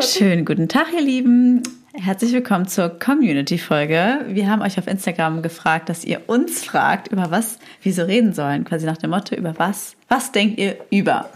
[0.00, 1.62] Schönen guten Tag, ihr Lieben.
[1.92, 4.26] Herzlich willkommen zur Community-Folge.
[4.28, 8.32] Wir haben euch auf Instagram gefragt, dass ihr uns fragt, über was wir so reden
[8.32, 8.64] sollen.
[8.64, 11.28] Quasi nach dem Motto, über was, was denkt ihr über?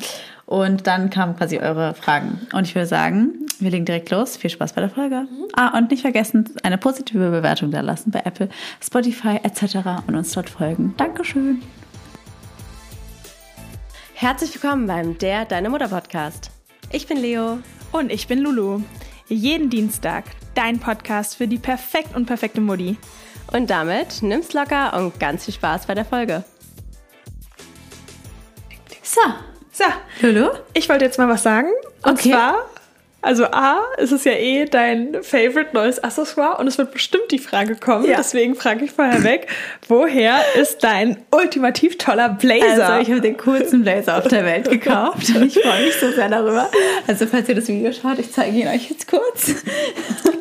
[0.46, 2.46] Und dann kamen quasi eure Fragen.
[2.52, 4.36] Und ich würde sagen, wir legen direkt los.
[4.36, 5.26] Viel Spaß bei der Folge.
[5.54, 8.48] Ah, und nicht vergessen, eine positive Bewertung da lassen bei Apple,
[8.80, 9.78] Spotify etc.
[10.06, 10.94] und uns dort folgen.
[10.96, 11.60] Dankeschön.
[14.22, 16.52] Herzlich willkommen beim Der Deine Mutter Podcast.
[16.92, 17.58] Ich bin Leo.
[17.90, 18.80] Und ich bin Lulu.
[19.26, 22.96] Jeden Dienstag dein Podcast für die perfekt und perfekte Mutti.
[23.52, 26.44] Und damit nimm's locker und ganz viel Spaß bei der Folge.
[29.02, 29.20] So,
[29.72, 29.84] So,
[30.20, 30.50] Lulu?
[30.72, 31.66] ich wollte jetzt mal was sagen.
[32.04, 32.30] Und Okay.
[32.30, 32.66] zwar,
[33.22, 37.38] also A, ist es ja eh dein favorite neues Accessoire und es wird bestimmt die
[37.38, 38.04] Frage kommen.
[38.04, 38.16] Ja.
[38.16, 39.46] Deswegen frage ich vorher weg,
[39.88, 42.88] woher ist dein ultimativ toller Blazer?
[42.88, 45.30] Also, ich habe den coolsten Blazer auf der Welt gekauft.
[45.34, 46.68] Und ich freue mich so sehr darüber.
[47.06, 49.54] Also, falls ihr das Video schaut, ich zeige ihn euch jetzt kurz.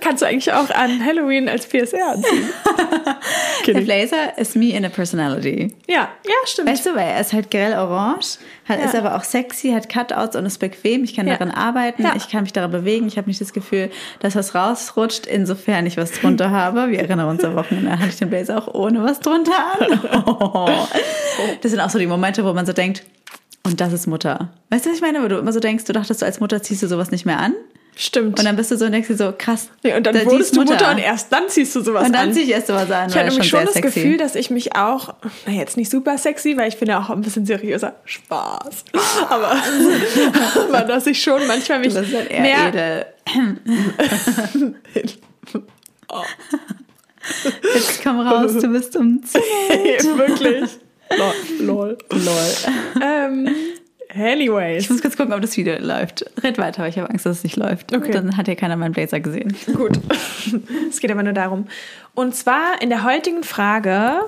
[0.02, 2.49] Kannst du eigentlich auch an Halloween als PSR anziehen.
[3.05, 3.16] Der
[3.63, 3.85] Kidding.
[3.85, 5.73] Blazer ist me in a personality.
[5.88, 6.67] Ja, ja, stimmt.
[6.69, 8.85] Weißt du, weil er ist halt grell orange, hat, Ja.
[8.85, 11.03] ist aber auch sexy, hat Cutouts und ist bequem.
[11.03, 11.38] Ich kann Ja.
[11.38, 12.13] darin arbeiten, Ja.
[12.16, 13.08] ich kann mich darin bewegen.
[13.08, 16.89] Ich habe nicht das Gefühl, dass was rausrutscht, insofern ich was drunter habe.
[16.89, 20.02] Wir erinnern uns am Wochenende, hatte ich den Blazer auch ohne was drunter an.
[20.43, 20.69] Oh.
[21.61, 23.03] Das sind auch so die Momente, wo man so denkt,
[23.63, 24.49] und das ist Mutter.
[24.69, 25.21] Weißt du, was ich meine?
[25.23, 27.39] Wo du immer so denkst, du dachtest, du als Mutter ziehst du sowas nicht mehr
[27.39, 27.53] an.
[27.95, 28.39] Stimmt.
[28.39, 29.70] Und dann bist du so und denkst dir so, krass.
[29.84, 30.92] nee, und dann da- wurdest du Mutter.
[30.92, 32.33] und erst dann ziehst du sowas Und dann an.
[32.33, 33.09] ziehe ich erst sowas an.
[33.09, 34.02] Ich nämlich schon sehr das sexy.
[34.02, 35.14] Gefühl, dass ich mich auch,
[35.45, 37.95] na jetzt nicht super sexy, weil ich bin ja auch ein bisschen seriöser.
[38.06, 38.86] Spaß.
[39.30, 39.52] Aber,
[40.70, 43.06] aber dass ich schon manchmal mich Du bist halt eher mehr, edel.
[47.76, 50.70] Jetzt komm raus, du bist um wirklich.
[51.17, 51.33] Lol.
[51.59, 51.98] Lol.
[52.09, 53.02] Lol.
[53.03, 53.50] Ähm,
[54.16, 54.84] anyways.
[54.84, 56.26] Ich muss kurz gucken, ob das Video läuft.
[56.44, 57.95] Red weiter, aber ich habe Angst, dass es nicht läuft.
[57.95, 58.12] Okay.
[58.12, 59.56] Dann hat ja keiner meinen Blazer gesehen.
[59.76, 60.00] Gut.
[60.90, 61.67] Es geht aber nur darum.
[62.14, 64.21] Und zwar in der heutigen Frage,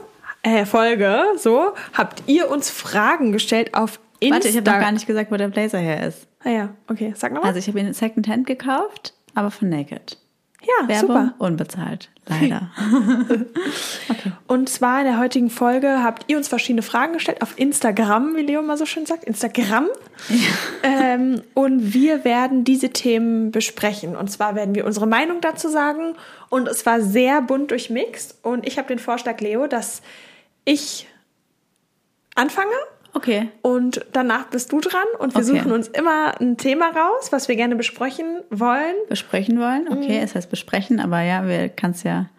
[0.44, 4.36] äh, Folge, so, habt ihr uns Fragen gestellt auf Insta.
[4.36, 6.28] Warte, ich habe noch gar nicht gesagt, wo der Blazer her ist.
[6.44, 7.14] Ah ja, okay.
[7.16, 7.50] Sag nochmal.
[7.50, 10.18] Also ich habe ihn Secondhand gekauft, aber von Naked.
[10.62, 11.34] ja, Werbung super.
[11.40, 12.10] unbezahlt.
[12.26, 12.72] Leider.
[14.48, 18.44] Und zwar in der heutigen Folge habt ihr uns verschiedene Fragen gestellt auf Instagram, wie
[18.44, 19.88] Leo mal so schön sagt, Instagram.
[20.84, 24.16] Ähm, und wir werden diese Themen besprechen.
[24.16, 26.16] Und zwar werden wir unsere Meinung dazu sagen.
[26.50, 28.38] Und es war sehr bunt durchmixt.
[28.42, 30.02] Und ich habe den Vorschlag, Leo, dass
[30.64, 31.08] ich
[32.36, 32.72] anfange
[33.16, 33.50] Okay.
[33.62, 35.06] und danach bist du dran.
[35.19, 35.59] Und wir Okay.
[35.59, 38.96] suchen uns immer ein Thema raus, was wir gerne besprechen wollen.
[39.09, 39.88] Besprechen wollen?
[39.88, 40.24] Okay, Mhm.
[40.24, 42.29] es heißt besprechen, aber ja, wir kannst ja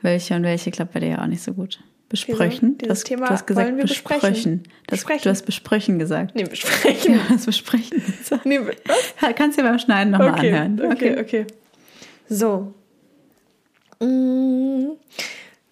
[0.00, 1.80] welche und welche klappt bei dir ja auch nicht so gut.
[2.08, 2.76] Besprechen?
[2.78, 4.62] Dieses du, hast, Thema du hast gesagt wollen wir besprechen.
[4.86, 5.22] Das, Besprechen.
[5.24, 6.34] Du hast besprechen gesagt.
[6.34, 7.14] Nee, besprechen.
[7.14, 8.44] Ja, das besprechen gesagt.
[8.44, 9.34] Nee, was?
[9.34, 10.92] Kannst du ja beim Schneiden nochmal okay, anhören.
[10.92, 11.46] Okay, okay.
[12.28, 12.74] So.
[14.00, 14.90] Mm,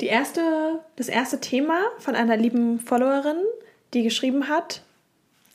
[0.00, 0.40] Die erste,
[0.96, 3.36] das erste Thema von einer lieben Followerin,
[3.94, 4.82] die geschrieben hat.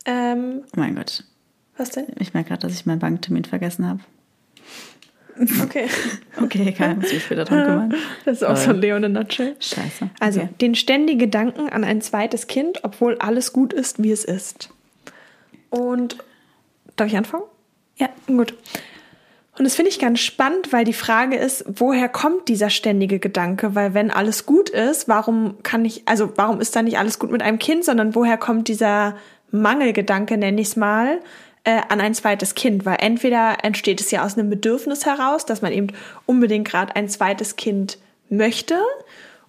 [0.06, 1.24] Ähm, Oh mein Gott.
[1.78, 2.08] was denn?
[2.20, 4.00] Ich merke gerade, dass ich meinen Banktermin vergessen habe.
[5.64, 5.88] Okay.
[6.42, 7.94] Okay, egal, muss ich später drum kümmern.
[8.26, 9.56] Das ist auch so ein Leo in nutshell.
[9.60, 10.10] Scheiße.
[10.20, 10.50] Also, okay.
[10.60, 14.70] den ständigen Gedanken an ein zweites Kind, obwohl alles gut ist, wie es ist.
[15.70, 16.18] Und
[16.98, 17.46] darf ich anfangen?
[17.96, 18.10] Ja.
[18.28, 18.54] Gut.
[19.58, 23.74] Und das finde ich ganz spannend, weil die Frage ist, woher kommt dieser ständige Gedanke?
[23.74, 27.32] Weil wenn alles gut ist, warum kann ich, also warum ist da nicht alles gut
[27.32, 29.16] mit einem Kind, sondern woher kommt dieser
[29.52, 31.22] Mangelgedanke, nenne ich es mal,
[31.64, 32.86] äh, an ein zweites Kind?
[32.86, 35.88] Weil entweder entsteht es ja aus einem Bedürfnis heraus, dass man eben
[36.26, 37.98] unbedingt gerade ein zweites Kind
[38.30, 38.78] möchte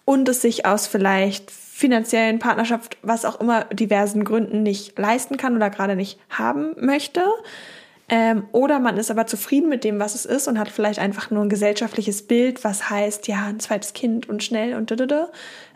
[0.04, 5.56] und es sich aus vielleicht finanziellen Partnerschaft, was auch immer, diversen Gründen nicht leisten kann
[5.56, 7.22] oder gerade nicht haben möchte.
[8.08, 11.30] Ähm, oder man ist aber zufrieden mit dem, was es ist und hat vielleicht einfach
[11.32, 15.24] nur ein gesellschaftliches Bild, was heißt, ja, ein zweites Kind und schnell und dödödö,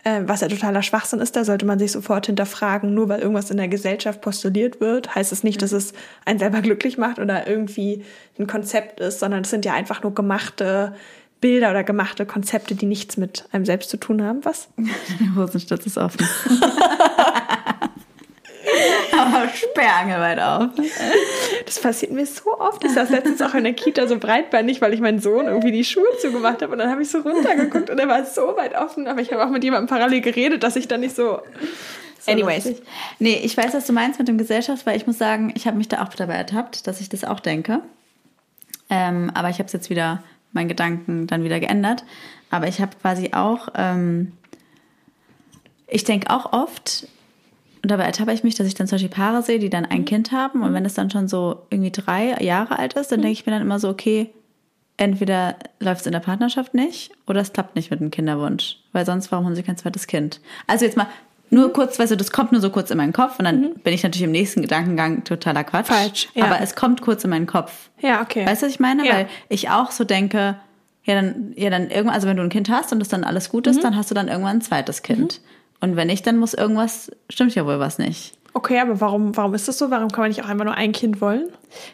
[0.05, 1.35] äh, was ja totaler Schwachsinn ist.
[1.35, 5.33] Da sollte man sich sofort hinterfragen, nur weil irgendwas in der Gesellschaft postuliert wird, heißt
[5.33, 5.93] es nicht, dass es
[6.25, 8.05] einen selber glücklich macht oder irgendwie
[8.39, 10.95] ein Konzept ist, sondern es sind ja einfach nur gemachte
[11.41, 14.45] Bilder oder gemachte Konzepte, die nichts mit einem selbst zu tun haben.
[14.45, 14.69] Was?
[15.37, 16.25] Hosenstütz ist offen.
[19.13, 20.71] Aber sperrangelweit auf.
[21.67, 22.85] Das passiert mir so oft.
[22.85, 25.85] Ich saß letztens auch in der Kita so breitbeinig, weil ich meinen Sohn irgendwie die
[25.85, 26.73] Schuhe zugemacht habe.
[26.73, 29.07] Und dann habe ich so runtergeguckt und er war so weit offen.
[29.07, 31.41] Aber ich habe auch mit jemandem parallel geredet, dass ich dann nicht so.
[32.27, 32.67] Anyways.
[32.67, 32.87] lustig.
[33.19, 35.77] Nee, ich weiß, was du meinst mit dem Gesellschaft, weil ich muss sagen, ich habe
[35.77, 37.81] mich da auch dabei ertappt, dass ich das auch denke.
[38.91, 40.23] Ähm, aber ich habe es jetzt wieder,
[40.53, 42.05] meinen Gedanken dann wieder geändert.
[42.51, 44.33] Aber ich habe quasi auch, ähm,
[45.87, 47.07] ich denke auch oft,
[47.83, 50.05] und dabei ertappe ich mich, dass ich dann zum Beispiel Paare sehe, die dann ein
[50.05, 50.63] Kind haben.
[50.63, 53.53] Und wenn es dann schon so irgendwie drei Jahre alt ist, dann denke ich mir
[53.53, 54.31] dann immer so, okay,
[54.97, 58.77] entweder läuft es in der Partnerschaft nicht oder es klappt nicht mit dem Kinderwunsch.
[58.93, 60.41] Weil sonst, warum haben sie kein zweites Kind?
[60.67, 61.07] Also jetzt mal
[61.49, 63.93] nur kurz, weißt du, das kommt nur so kurz in meinen Kopf und dann bin
[63.95, 65.87] ich natürlich im nächsten Gedankengang totaler Quatsch.
[65.89, 66.45] Falsch, ja.
[66.45, 67.91] Aber es kommt kurz in meinen Kopf.
[68.01, 68.47] Ja, okay.
[68.47, 69.07] Weißt du, was ich meine?
[69.07, 69.15] Ja.
[69.15, 70.57] Weil ich auch so denke,
[71.05, 73.49] ja, dann, ja, dann irgendwann, also wenn du ein Kind hast und es dann alles
[73.49, 73.83] gut ist, Mhm.
[73.83, 75.41] dann hast du dann irgendwann ein zweites Kind.
[75.81, 78.35] Und wenn nicht, dann muss irgendwas, stimmt ja wohl was nicht.
[78.53, 79.91] Okay, aber warum, warum ist das so?
[79.91, 81.49] Warum kann man nicht auch einfach nur ein Kind wollen?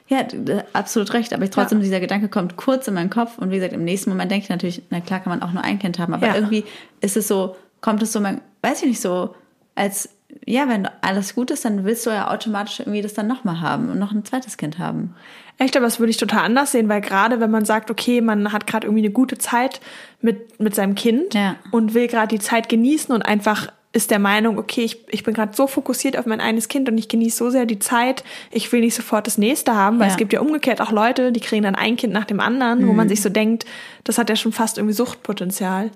[0.08, 0.26] Ja,
[0.72, 1.34] absolut recht.
[1.34, 4.08] Aber ich trotzdem, dieser Gedanke kommt kurz in meinen Kopf und wie gesagt, im nächsten
[4.10, 6.14] Moment denke ich natürlich, na klar kann man auch nur ein Kind haben.
[6.14, 6.34] Aber Ja.
[6.34, 6.64] irgendwie
[7.02, 9.34] ist es so, kommt es so, man, weiß ich nicht, so,
[9.74, 10.08] als,
[10.46, 13.90] ja, wenn alles gut ist, dann willst du ja automatisch irgendwie das dann nochmal haben
[13.90, 15.14] und noch ein zweites Kind haben.
[15.58, 18.52] Echt, aber das würde ich total anders sehen, weil gerade wenn man sagt, okay, man
[18.52, 19.80] hat gerade irgendwie eine gute Zeit
[20.20, 21.56] mit, mit seinem Kind Ja.
[21.70, 25.32] und will gerade die Zeit genießen und einfach ist der Meinung, okay, ich, ich bin
[25.32, 28.70] gerade so fokussiert auf mein eines Kind und ich genieße so sehr die Zeit, ich
[28.70, 30.12] will nicht sofort das nächste haben, weil Ja.
[30.12, 32.90] es gibt ja umgekehrt auch Leute, die kriegen dann ein Kind nach dem anderen, wo
[32.90, 32.96] Mhm.
[32.96, 33.64] man sich so denkt,
[34.04, 35.90] das hat ja schon fast irgendwie Suchtpotenzial.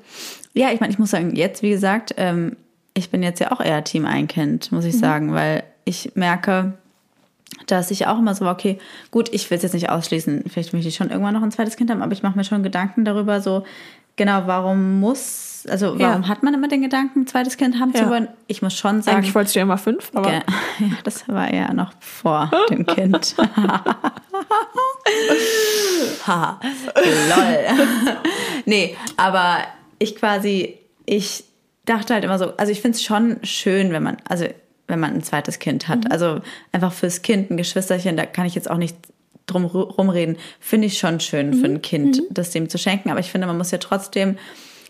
[0.55, 2.57] Ja, ich meine, ich muss sagen, jetzt, wie gesagt, ähm,
[2.95, 6.73] ich bin jetzt ja auch eher Team ein Kind, muss ich sagen, weil ich merke,
[7.67, 8.79] dass ich auch immer so war, okay,
[9.11, 11.77] gut, ich will es jetzt nicht ausschließen, vielleicht möchte ich schon irgendwann noch ein zweites
[11.77, 13.65] Kind haben, aber ich mache mir schon Gedanken darüber, so,
[14.17, 16.29] genau, warum muss, also warum Ja.
[16.29, 18.05] hat man immer den Gedanken, ein zweites Kind haben Ja.
[18.05, 18.29] zu wollen?
[18.47, 20.41] Ich muss schon sagen, Eigentlich wolltest du ja immer fünf, aber Ja,
[21.05, 23.35] das war ja noch vor dem Kind.
[26.27, 26.61] ha,
[26.95, 27.59] lol.
[28.67, 29.59] nee, aber
[29.99, 31.45] ich quasi, ich
[31.85, 34.47] dachte halt immer so, also ich finde es schon schön, wenn man, also
[34.91, 36.11] wenn man ein zweites Kind hat.
[36.13, 36.41] Also
[36.73, 38.97] einfach fürs Kind, ein Geschwisterchen, da kann ich jetzt auch nicht
[39.47, 43.11] drum ru- rumreden, finde ich schon schön für ein Kind, das dem zu schenken.
[43.11, 44.37] Aber ich finde, man muss ja trotzdem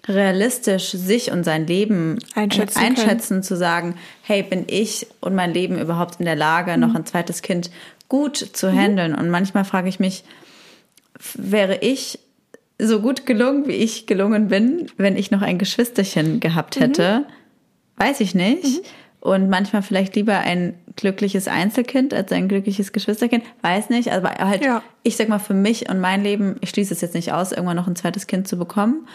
[0.08, 2.96] realistisch sich und sein Leben Einschätzen können.
[2.96, 6.80] einschätzen zu sagen, hey, bin ich und mein Leben überhaupt in der Lage, Mhm.
[6.80, 7.70] noch ein zweites Kind
[8.08, 9.14] gut zu handeln?
[9.14, 10.24] Und manchmal frage ich mich,
[11.34, 12.18] wäre ich
[12.78, 16.80] so gut gelungen, wie ich gelungen bin, wenn ich noch ein Geschwisterchen gehabt Mhm.
[16.80, 17.24] hätte?
[17.96, 18.82] Weiß ich nicht.
[19.20, 23.44] Und manchmal vielleicht lieber ein glückliches Einzelkind als ein glückliches Geschwisterkind.
[23.60, 24.10] Weiß nicht.
[24.12, 24.82] Aber halt, Ja.
[25.02, 27.76] ich sag mal, für mich und mein Leben, ich schließe es jetzt nicht aus, irgendwann
[27.76, 29.06] noch ein zweites Kind zu bekommen.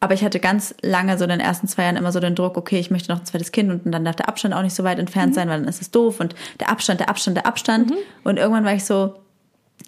[0.00, 2.56] Aber ich hatte ganz lange so in den ersten zwei Jahren immer so den Druck,
[2.56, 4.84] okay, ich möchte noch ein zweites Kind und dann darf der Abstand auch nicht so
[4.84, 7.92] weit entfernt sein, weil dann ist es doof und der Abstand, der Abstand, der Abstand.
[8.22, 9.14] Und irgendwann war ich so,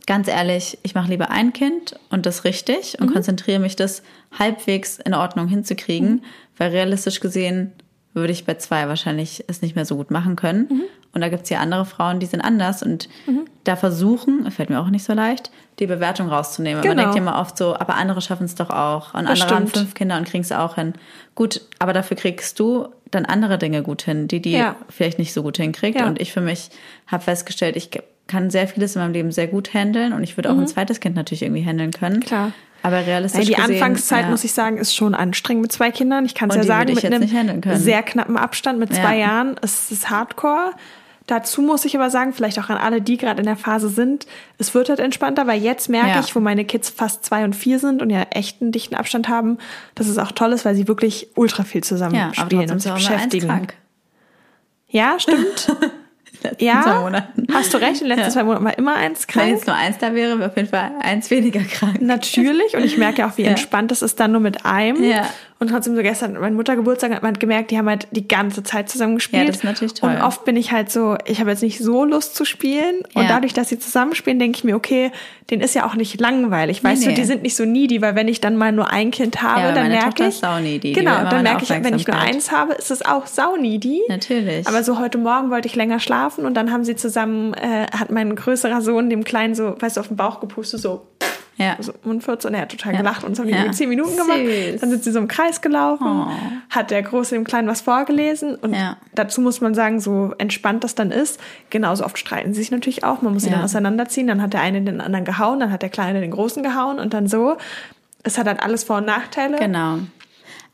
[0.07, 4.03] ganz ehrlich, ich mache lieber ein Kind und das richtig und konzentriere mich, das
[4.39, 6.25] halbwegs in Ordnung hinzukriegen,
[6.57, 7.73] weil realistisch gesehen
[8.17, 10.83] würde ich bei zwei wahrscheinlich es nicht mehr so gut machen können.
[11.13, 13.09] Und da gibt's ja andere Frauen, die sind anders und
[13.65, 16.81] da versuchen, fällt mir auch nicht so leicht, die Bewertung rauszunehmen.
[16.81, 17.03] Man Genau.
[17.03, 19.15] denkt ja immer oft so, aber andere schaffen es doch auch.
[19.15, 19.77] Und Das andere haben stimmt.
[19.85, 20.95] fünf Kinder und kriegen es auch hin.
[21.35, 24.77] Gut, aber dafür kriegst du dann andere Dinge gut hin, die die Ja.
[24.89, 26.01] vielleicht nicht so gut hinkriegt.
[26.01, 26.07] Ja.
[26.07, 26.71] Und ich für mich
[27.07, 27.91] habe festgestellt, ich
[28.27, 30.99] kann sehr vieles in meinem Leben sehr gut handeln und ich würde auch ein zweites
[31.01, 32.17] Kind natürlich irgendwie handeln können.
[32.17, 32.21] Mhm.
[32.21, 32.53] Klar.
[32.87, 34.31] Aber realistisch Ja, die gesehen, Anfangszeit, ja.
[34.31, 36.25] muss ich sagen, ist schon anstrengend mit zwei Kindern.
[36.25, 39.27] Ich kann es ja sagen, mit einem sehr knappen Abstand mit zwei Ja.
[39.27, 40.73] Jahren ist es Hardcore.
[41.27, 44.27] Dazu muss ich aber sagen, vielleicht auch an alle, die gerade in der Phase sind,
[44.59, 46.21] es wird halt entspannter, weil jetzt merke Ja.
[46.21, 49.29] ich, wo meine Kids fast zwei und vier sind und ja echt einen dichten Abstand
[49.29, 49.59] haben,
[49.97, 52.93] dass es auch toll ist, weil sie wirklich ultra viel zusammen ja, spielen und sich
[52.93, 53.67] beschäftigen.
[54.89, 55.73] Ja, stimmt.
[56.51, 57.47] Letzten ja, zwei Monaten.
[57.53, 58.31] hast du recht, in den letzten Ja.
[58.31, 59.49] zwei Monaten war immer eins Wenn krank.
[59.51, 62.01] jetzt nur eins da wäre, wäre auf jeden Fall eins weniger krank.
[62.01, 62.75] Natürlich.
[62.77, 63.51] Und ich merke ja auch, wie Ja.
[63.51, 65.03] entspannt es ist dann nur mit einem.
[65.03, 65.27] Ja.
[65.59, 68.91] Und trotzdem so gestern, mein Muttergeburtstag hat man gemerkt, die haben halt die ganze Zeit
[68.91, 69.45] zusammen gespielt.
[69.45, 70.11] Ja, das ist natürlich toll.
[70.11, 72.97] Und oft bin ich halt so, ich habe jetzt nicht so Lust zu spielen.
[73.15, 73.29] Und Ja.
[73.29, 75.13] dadurch, dass sie zusammenspielen, denke ich mir, okay,
[75.51, 76.85] den ist ja auch nicht langweilig.
[76.85, 77.27] Weißt Nee, du, die nee.
[77.27, 79.85] sind nicht so needy, weil wenn ich dann mal nur ein Kind habe, Ja, dann
[79.85, 80.41] meine merke ich.
[80.41, 83.27] Die will Genau, dann meine merke ich, wenn ich nur eins habe, ist es auch
[83.27, 84.03] sauneedy.
[84.09, 84.67] Natürlich.
[84.67, 88.11] Aber so heute Morgen wollte ich länger schlafen und dann haben sie zusammen, äh, hat
[88.11, 91.07] mein größerer Sohn dem Kleinen so, weißt du, auf den Bauch gepustet, so
[91.57, 91.77] ja.
[91.81, 92.99] so Mundfurz und er hat total Ja.
[92.99, 93.73] gelacht und das haben wir Ja.
[93.73, 94.39] zehn Minuten gemacht.
[94.39, 94.81] Süß.
[94.81, 96.27] Dann sind sie so im Kreis gelaufen, Oh.
[96.71, 98.97] hat der Große dem Kleinen was vorgelesen und Ja.
[99.15, 103.05] dazu muss man sagen, so entspannt das dann ist, genauso oft streiten sie sich natürlich
[103.05, 105.83] auch, man muss sie dann auseinanderziehen, dann hat der eine den anderen gehauen, dann hat
[105.83, 107.57] der Kleine den Großen gehauen und dann so.
[108.23, 109.57] Es hat halt alles Vor- und Nachteile.
[109.59, 109.99] Genau.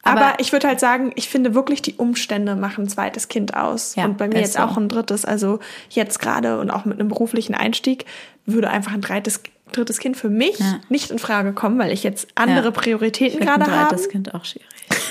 [0.05, 3.95] Aber, ich würde halt sagen, ich finde wirklich, die Umstände machen ein zweites Kind aus.
[3.95, 4.61] Ja, und bei mir ist jetzt so.
[4.62, 5.25] auch ein drittes.
[5.25, 5.61] Also
[5.91, 8.05] jetzt gerade und auch mit einem beruflichen Einstieg
[8.45, 10.81] würde einfach ein drittes, drittes Kind für mich Ja.
[10.88, 12.71] nicht in Frage kommen, weil ich jetzt andere Ja.
[12.71, 13.88] Prioritäten Ich gerade habe.
[13.88, 14.67] zweites Kind auch schwierig.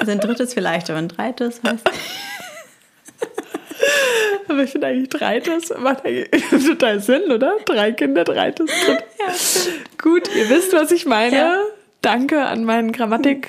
[0.00, 1.08] also ein drittes vielleicht, aber ein
[1.62, 1.80] weiß
[4.48, 7.56] Aber ich finde eigentlich drittes macht eigentlich total Sinn, oder?
[7.66, 9.04] Drei Kinder, drittes Kind.
[10.00, 11.36] Gut, ihr wisst, was ich meine.
[11.36, 11.62] Ja.
[12.00, 13.48] Danke an meinen Grammatik.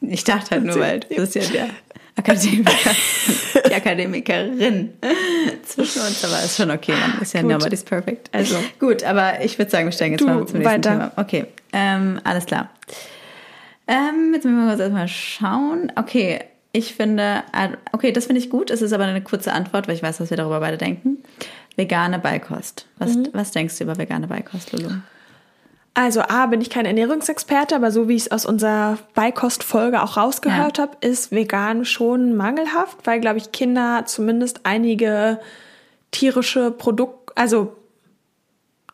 [0.00, 1.68] Ich dachte halt nur, weil das ist ja der
[2.16, 2.90] Akademiker,
[3.74, 4.92] Akademikerin
[5.64, 7.50] zwischen uns, aber ist schon okay, man ist ja Gut.
[7.50, 8.28] nobody's perfect.
[8.32, 10.90] Also gut, aber ich würde sagen, wir steigen jetzt Du, mal zum nächsten weiter.
[10.90, 11.12] Thema.
[11.16, 12.70] Okay, ähm, alles klar.
[13.86, 15.92] Ähm, jetzt müssen wir kurz erstmal schauen.
[15.96, 16.40] Okay,
[16.72, 18.70] ich finde, äh, okay, das finde ich gut.
[18.70, 21.18] Es ist aber eine kurze Antwort, weil ich weiß, was wir darüber beide denken.
[21.76, 22.86] Vegane Beikost.
[22.98, 23.28] Was, Mhm.
[23.32, 24.90] was denkst du über vegane Beikost, Lulu?
[25.96, 30.16] Also A, bin ich kein Ernährungsexperte, aber so wie ich es aus unserer Beikostfolge auch
[30.16, 30.84] rausgehört Ja.
[30.84, 35.38] habe, ist vegan schon mangelhaft, weil, glaube ich, Kinder zumindest einige
[36.10, 37.76] tierische Produkte, also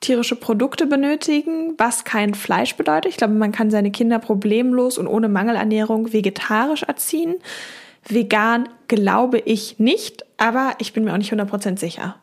[0.00, 3.11] tierische Produkte benötigen, was kein Fleisch bedeutet.
[3.11, 7.37] Ich glaube, man kann seine Kinder problemlos und ohne Mangelernährung vegetarisch erziehen.
[8.09, 12.16] Vegan glaube ich nicht, aber ich bin mir auch nicht 100% sicher.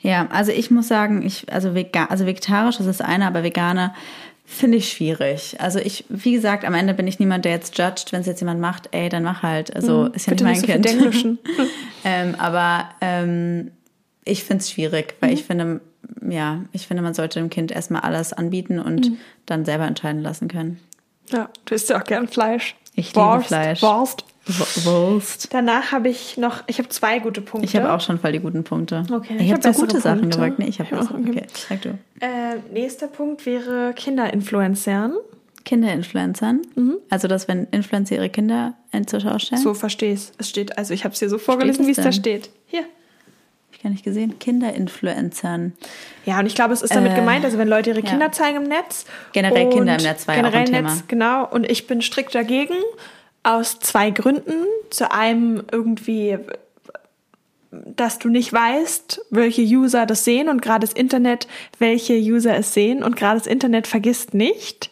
[0.00, 3.42] Ja, also ich muss sagen, ich, also, vegan, also vegetarisch das ist das eine, aber
[3.42, 3.92] vegane
[4.46, 5.56] finde ich schwierig.
[5.60, 8.40] Also ich, wie gesagt, am Ende bin ich niemand, der jetzt judgt, wenn es jetzt
[8.40, 9.74] jemand macht, ey, dann mach halt.
[9.76, 11.38] Also ist ja nicht nicht mein so viel Kind.
[12.04, 13.72] Ähm, aber ähm,
[14.24, 15.34] ich finde es schwierig, weil Mhm.
[15.36, 15.80] ich finde,
[16.30, 19.16] ja, ich finde, man sollte dem Kind erstmal alles anbieten und Mhm.
[19.46, 20.78] dann selber entscheiden lassen können.
[21.30, 22.76] Ja, du isst ja auch gern Fleisch.
[22.94, 23.82] Ich liebe Wurst, Fleisch.
[23.82, 24.24] Wurst.
[24.48, 25.48] Wurst.
[25.52, 27.66] Danach habe ich noch, ich habe zwei gute Punkte.
[27.66, 29.04] Ich habe auch schon voll die guten Punkte.
[29.12, 30.38] Okay, ich, ich habe hab so gute Sachen Punkte.
[30.38, 30.58] gesagt.
[30.58, 31.18] Nee, ich habe bessere.
[31.18, 31.46] okay.
[31.68, 31.90] Sag du.
[32.20, 35.14] Äh, nächster Punkt wäre Kinderinfluencern.
[35.64, 36.62] Kinderinfluencern.
[36.76, 36.96] Mhm.
[37.10, 39.60] Also, dass wenn Influencer ihre Kinder in zur Schau stellen.
[39.60, 40.48] So verstehe ich es.
[40.48, 42.48] Steht, also ich habe es hier so vorgelesen, es wie es da steht.
[42.66, 42.80] Hier.
[42.80, 44.38] Hab ich gar nicht gesehen.
[44.38, 45.74] Kinderinfluencern.
[46.24, 48.08] Ja, und ich glaube, es ist damit Äh, gemeint, also wenn Leute ihre ja.
[48.08, 49.04] Kinder zeigen im Netz.
[49.32, 50.94] Generell Kinder im Netz war ja auch ein generell Thema.
[50.94, 51.46] Netz, genau.
[51.46, 52.74] Und ich bin strikt dagegen.
[53.42, 54.66] Aus zwei Gründen.
[54.90, 56.38] Zu einem irgendwie,
[57.70, 61.46] dass du nicht weißt, welche User das sehen und gerade das Internet,
[61.78, 64.90] welche User es sehen und gerade das Internet vergisst nicht.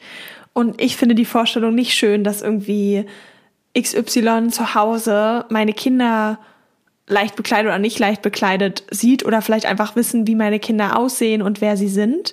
[0.53, 3.07] Und ich finde die Vorstellung nicht schön, dass irgendwie
[3.79, 6.39] XY zu Hause meine Kinder
[7.07, 11.43] leicht bekleidet oder nicht leicht bekleidet sieht oder vielleicht einfach wissen, wie meine Kinder aussehen
[11.43, 12.33] und wer sie sind.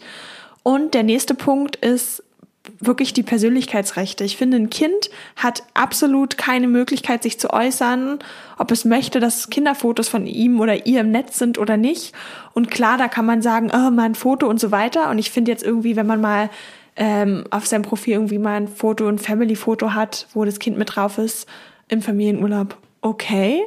[0.63, 2.22] Und der nächste Punkt ist
[2.79, 4.23] wirklich die Persönlichkeitsrechte.
[4.23, 8.19] Ich finde, ein Kind hat absolut keine Möglichkeit, sich zu äußern,
[8.57, 12.13] ob es möchte, dass Kinderfotos von ihm oder ihr im Netz sind oder nicht.
[12.53, 15.09] Und klar, da kann man sagen, oh, mal ein Foto und so weiter.
[15.09, 16.49] Und ich finde jetzt irgendwie, wenn man mal
[16.95, 20.95] ähm, auf seinem Profil irgendwie mal ein Foto, ein Family-Foto hat, wo das Kind mit
[20.95, 21.47] drauf ist,
[21.89, 23.61] im Familienurlaub, okay.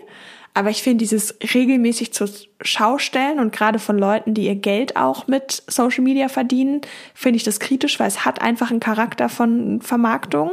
[0.57, 2.31] Aber ich finde dieses regelmäßig zur
[2.63, 6.81] Schau stellen und gerade von Leuten, die ihr Geld auch mit Social Media verdienen,
[7.13, 10.51] finde ich das kritisch, weil es hat einfach einen Charakter von Vermarktung.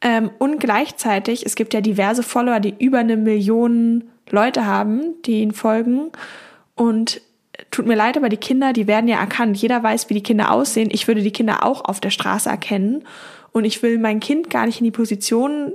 [0.00, 5.42] Ähm, und gleichzeitig, es gibt ja diverse Follower, die über eine Million Leute haben, die
[5.42, 6.12] ihn folgen.
[6.74, 7.20] Und
[7.70, 9.58] tut mir leid, aber die Kinder, die werden ja erkannt.
[9.58, 10.88] Jeder weiß, wie die Kinder aussehen.
[10.90, 13.04] Ich würde die Kinder auch auf der Straße erkennen.
[13.52, 15.74] Und ich will mein Kind gar nicht in die Position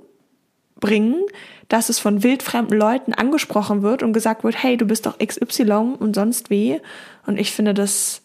[0.80, 1.22] bringen,
[1.68, 5.96] dass es von wildfremden Leuten angesprochen wird und gesagt wird, hey, du bist doch XY
[6.00, 6.82] und sonst wie.
[7.26, 8.22] Und ich finde das,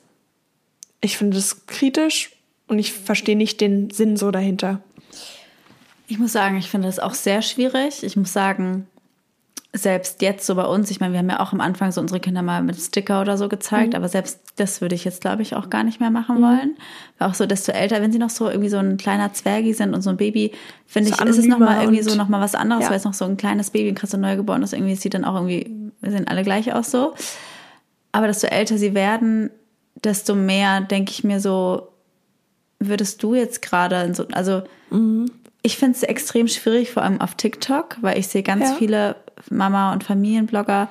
[1.00, 2.32] ich finde das kritisch
[2.68, 4.80] und ich verstehe nicht den Sinn so dahinter.
[6.06, 8.02] Ich muss sagen, ich finde das auch sehr schwierig.
[8.02, 8.88] Ich muss sagen,
[9.72, 12.18] selbst jetzt so bei uns, ich meine, wir haben ja auch am Anfang so unsere
[12.18, 15.54] Kinder mal mit Sticker oder so gezeigt, aber selbst das würde ich jetzt, glaube ich,
[15.54, 16.76] auch gar nicht mehr machen wollen.
[17.18, 19.94] Weil auch so, desto älter, wenn sie noch so irgendwie so ein kleiner Zwergi sind
[19.94, 20.52] und so ein Baby,
[20.86, 22.90] finde So ich, ist es nochmal irgendwie so nochmal was anderes, Ja.
[22.90, 25.36] weil es noch so ein kleines Baby, ein so neugeboren ist, irgendwie sieht dann auch
[25.36, 27.14] irgendwie, wir sehen alle gleich aus so.
[28.10, 29.50] Aber desto älter sie werden,
[30.02, 31.86] desto mehr denke ich mir so,
[32.80, 34.62] würdest du jetzt gerade so, also
[35.62, 38.74] ich finde es extrem schwierig, vor allem auf TikTok, weil ich sehe ganz Ja.
[38.76, 39.16] viele
[39.48, 40.88] Mama- und Familienblogger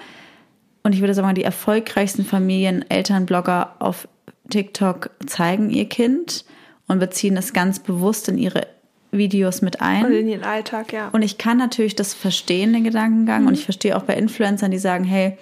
[0.84, 4.08] und ich würde sagen, die erfolgreichsten Familien, Elternblogger auf
[4.50, 6.46] TikTok zeigen ihr Kind
[6.88, 8.68] und beziehen es ganz bewusst in ihre
[9.12, 10.06] Videos mit ein.
[10.06, 11.10] Und in den Alltag, ja.
[11.10, 13.48] Und ich kann natürlich das verstehen, den Gedankengang.
[13.48, 15.38] Und ich verstehe auch bei Influencern, die sagen, hey,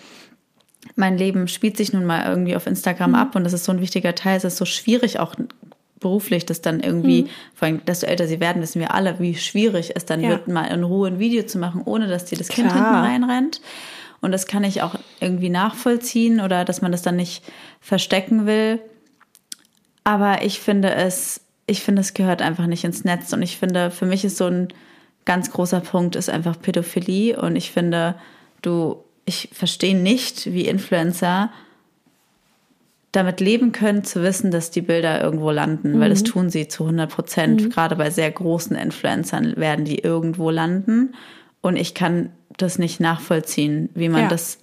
[0.95, 3.81] mein Leben spielt sich nun mal irgendwie auf Instagram ab und das ist so ein
[3.81, 4.37] wichtiger Teil.
[4.37, 5.35] Es ist so schwierig auch
[5.99, 9.91] beruflich, das dann irgendwie, vor allem desto älter sie werden, wissen wir alle, wie schwierig
[9.95, 10.29] es dann Ja.
[10.29, 12.75] wird, mal in Ruhe ein Video zu machen, ohne dass dir das Kind Klar.
[12.83, 13.61] hinten reinrennt.
[14.21, 17.43] Und das kann ich auch irgendwie nachvollziehen oder dass man das dann nicht
[17.81, 18.79] verstecken will.
[20.03, 23.33] Aber ich finde es, ich finde, es gehört einfach nicht ins Netz.
[23.33, 24.69] Und ich finde, für mich ist so ein
[25.25, 27.39] ganz großer Punkt ist einfach Pädophilie.
[27.39, 28.15] Und ich finde,
[28.61, 31.51] du, ich verstehe nicht, wie Influencer
[33.17, 36.83] damit leben können, zu wissen, dass die Bilder irgendwo landen, weil das tun sie zu
[36.85, 37.73] 100 Prozent.
[37.73, 41.15] Gerade bei sehr großen Influencern werden die irgendwo landen.
[41.61, 44.27] Und ich kann das nicht nachvollziehen, wie man Ja.
[44.29, 44.59] das,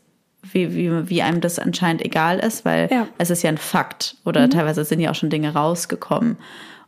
[0.52, 3.06] wie, wie, wie einem das anscheinend egal ist, weil Ja.
[3.18, 4.16] es ist ja ein Fakt.
[4.24, 6.36] Oder teilweise sind ja auch schon Dinge rausgekommen.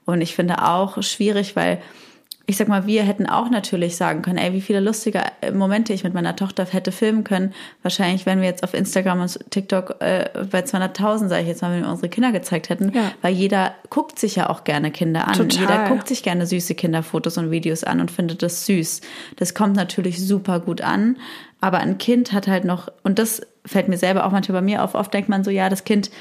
[0.04, 1.78] Und ich finde auch schwierig, weil
[2.48, 5.20] ich sag mal, wir hätten auch natürlich sagen können, ey, wie viele lustige
[5.52, 7.52] Momente ich mit meiner Tochter hätte filmen können.
[7.82, 11.72] Wahrscheinlich, wenn wir jetzt auf Instagram und TikTok äh, bei 200.000, sage ich jetzt mal,
[11.72, 13.10] wenn wir unsere Kinder gezeigt hätten, Ja.
[13.20, 15.34] weil jeder guckt sich ja auch gerne Kinder an.
[15.34, 15.60] Total.
[15.60, 19.00] Jeder guckt sich gerne süße Kinderfotos und Videos an und findet das süß.
[19.34, 21.16] Das kommt natürlich super gut an,
[21.60, 24.84] aber ein Kind hat halt noch, und das fällt mir selber auch manchmal bei mir
[24.84, 26.12] auf, oft denkt man so, ja, das Kind,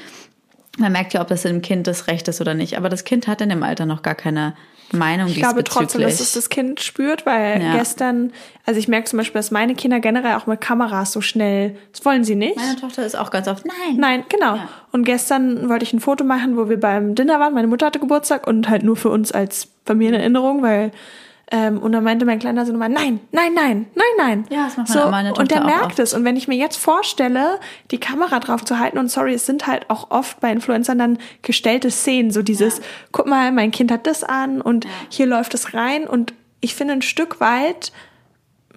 [0.78, 3.28] man merkt ja, ob das dem Kind das Recht ist oder nicht, aber das Kind
[3.28, 4.54] hat in dem Alter noch gar keine
[4.92, 7.76] Meinung Ich glaube trotzdem, dass es das Kind spürt, weil Ja.
[7.76, 8.32] gestern,
[8.64, 12.04] also ich merke zum Beispiel, dass meine Kinder generell auch mit Kameras so schnell, das
[12.04, 12.56] wollen sie nicht.
[12.56, 13.96] Meine Tochter ist auch ganz oft, nein.
[13.96, 14.56] Nein, genau.
[14.56, 14.68] Ja.
[14.92, 17.54] Und gestern wollte ich ein Foto machen, wo wir beim Dinner waren.
[17.54, 20.92] Meine Mutter hatte Geburtstag und halt nur für uns als Familienerinnerung, weil
[21.52, 24.46] ähm, und dann meinte mein kleiner Sohn immer, nein, nein, nein, nein, nein.
[24.50, 25.98] Ja, das macht so, meine- meine Und der Tochter merkt oft.
[26.00, 26.12] es.
[26.14, 27.60] Und wenn ich mir jetzt vorstelle,
[27.90, 31.18] die Kamera drauf zu halten, und sorry, es sind halt auch oft bei Influencern dann
[31.42, 32.80] gestellte Szenen, so dieses,
[33.12, 36.06] guck mal, mein Kind hat das an und hier läuft es rein.
[36.08, 37.92] Und ich finde ein Stück weit,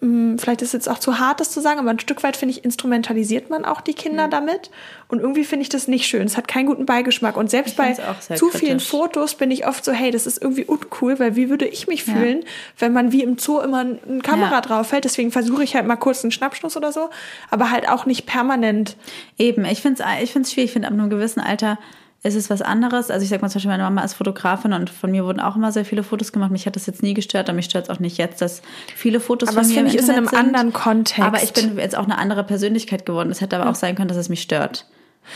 [0.01, 2.53] vielleicht ist es jetzt auch zu hart, das zu sagen, aber ein Stück weit, finde
[2.55, 4.31] ich, instrumentalisiert man auch die Kinder Mhm.
[4.31, 4.71] damit.
[5.09, 6.21] Und irgendwie finde ich das nicht schön.
[6.23, 7.35] Es hat keinen guten Beigeschmack.
[7.35, 8.87] Und selbst bei zu vielen kritisch.
[8.87, 12.03] Fotos bin ich oft so, hey, das ist irgendwie uncool, weil wie würde ich mich
[12.05, 12.45] fühlen,
[12.77, 14.61] wenn man wie im Zoo immer eine Kamera Ja.
[14.61, 15.03] drauf hält.
[15.03, 17.09] Deswegen versuche ich halt mal kurz einen Schnappschluss oder so,
[17.49, 18.95] aber halt auch nicht permanent.
[19.37, 20.69] Eben, ich finde es ich find's schwierig.
[20.69, 21.77] Ich finde, ab einem gewissen Alter
[22.21, 23.09] ist es was anderes.
[23.11, 25.55] Also ich sag mal zum Beispiel, meine Mama ist Fotografin und von mir wurden auch
[25.55, 26.51] immer sehr viele Fotos gemacht.
[26.51, 28.61] Mich hat das jetzt nie gestört, aber mich stört es auch nicht jetzt, dass
[28.95, 31.21] viele Fotos Aber von das mir finde im ich ist in einem anderen Kontext.
[31.21, 33.31] Aber ich bin jetzt auch eine andere Persönlichkeit geworden.
[33.31, 34.85] Es hätte aber auch sein können, dass es mich stört.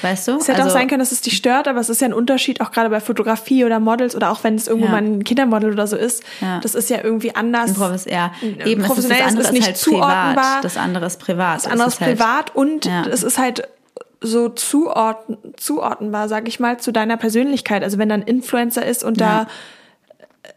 [0.01, 0.37] Weißt du?
[0.37, 2.13] Es hätte Also- auch sein können, dass es dich stört, aber es ist ja ein
[2.13, 4.91] Unterschied, auch gerade bei Fotografie oder Models oder auch wenn es irgendwo Ja.
[4.93, 6.23] mal ein Kindermodel oder so ist.
[6.41, 6.59] Ja.
[6.61, 7.69] Das ist ja irgendwie anders.
[7.69, 8.31] Ein Profes ja,
[8.65, 10.33] eben es ist das andere ist ist nicht halt zuordnenbar.
[10.33, 10.63] privat.
[10.65, 11.55] Das andere ist privat.
[11.57, 13.05] Das andere Es ist halt- privat und Ja.
[13.09, 13.67] es ist halt
[14.23, 17.83] so zuordn zuordnenbar, sag ich mal, zu deiner Persönlichkeit.
[17.83, 19.45] Also wenn da ein Influencer ist und Ja.
[19.45, 20.47] da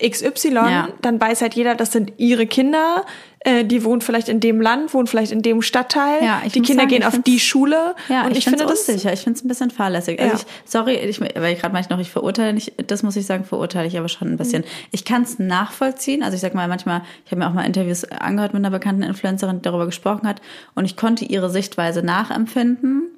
[0.00, 0.88] äh, XY, Ja.
[1.02, 3.04] dann weiß halt jeder, das sind ihre Kinder,
[3.44, 6.62] äh, die wohnen vielleicht in dem Land, wohnen vielleicht in dem Stadtteil, Ja, ich die
[6.62, 9.12] Kinder sagen, gehen auf die Schule Ja, und ich, ich, finde das unsicher.
[9.12, 10.18] Ich finde es ein bisschen fahrlässig.
[10.18, 10.30] Ja.
[10.30, 13.26] Also ich, sorry, ich, weil ich gerade meinte noch, ich verurteile nicht, das muss ich
[13.26, 14.62] sagen, verurteile ich aber schon ein bisschen.
[14.62, 14.88] Mhm.
[14.92, 16.22] Ich kann es nachvollziehen.
[16.22, 19.02] Also ich sag mal, manchmal, ich habe mir auch mal Interviews angehört mit einer bekannten
[19.02, 20.40] Influencerin, die darüber gesprochen hat
[20.74, 23.10] und ich konnte ihre Sichtweise nachempfinden,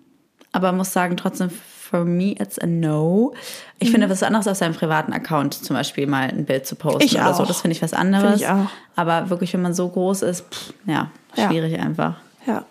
[0.53, 3.33] aber muss sagen, trotzdem, for me, it's a no.
[3.79, 7.03] Ich finde was anderes auf seinem privaten Account zum Beispiel mal ein Bild zu posten
[7.03, 7.43] Ich oder so.
[7.43, 7.47] auch.
[7.47, 8.41] Das finde ich was anderes.
[8.41, 8.71] Finde ich auch.
[8.97, 11.49] Aber wirklich, wenn man so groß ist, pff, ja, Ja.
[11.51, 12.15] schwierig einfach.
[12.47, 12.65] ja.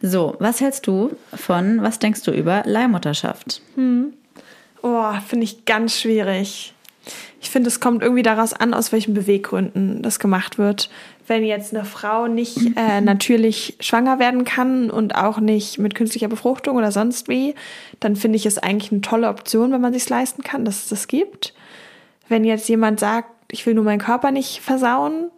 [0.00, 3.62] So, was hältst du von, was denkst du über Leihmutterschaft?
[4.82, 6.72] Oh, finde ich ganz schwierig.
[7.40, 10.90] Ich finde, es kommt irgendwie daraus an, aus welchen Beweggründen das gemacht wird.
[11.26, 16.28] Wenn jetzt eine Frau nicht äh, natürlich schwanger werden kann und auch nicht mit künstlicher
[16.28, 17.54] Befruchtung oder sonst wie,
[18.00, 20.88] dann finde ich es eigentlich eine tolle Option, wenn man sich leisten kann, dass es
[20.88, 21.54] das gibt.
[22.28, 25.30] Wenn jetzt jemand sagt, ich will nur meinen Körper nicht versauen,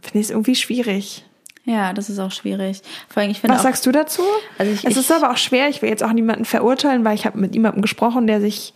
[0.00, 1.24] finde ich es irgendwie schwierig.
[1.64, 2.80] Ja, das ist auch schwierig.
[3.08, 4.22] Vor allem, ich finde Was auch, sagst du dazu?
[4.58, 5.68] Also ich- es ich- ist aber auch schwer.
[5.68, 8.72] Ich will jetzt auch niemanden verurteilen, weil ich habe mit jemandem gesprochen, der sich,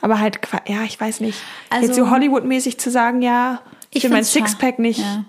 [0.00, 1.38] aber halt, ja, ich weiß nicht.
[1.70, 4.98] Also- jetzt so Hollywood-mäßig zu sagen, ja, ich, will mein Sixpack nicht.
[5.00, 5.24] Ja.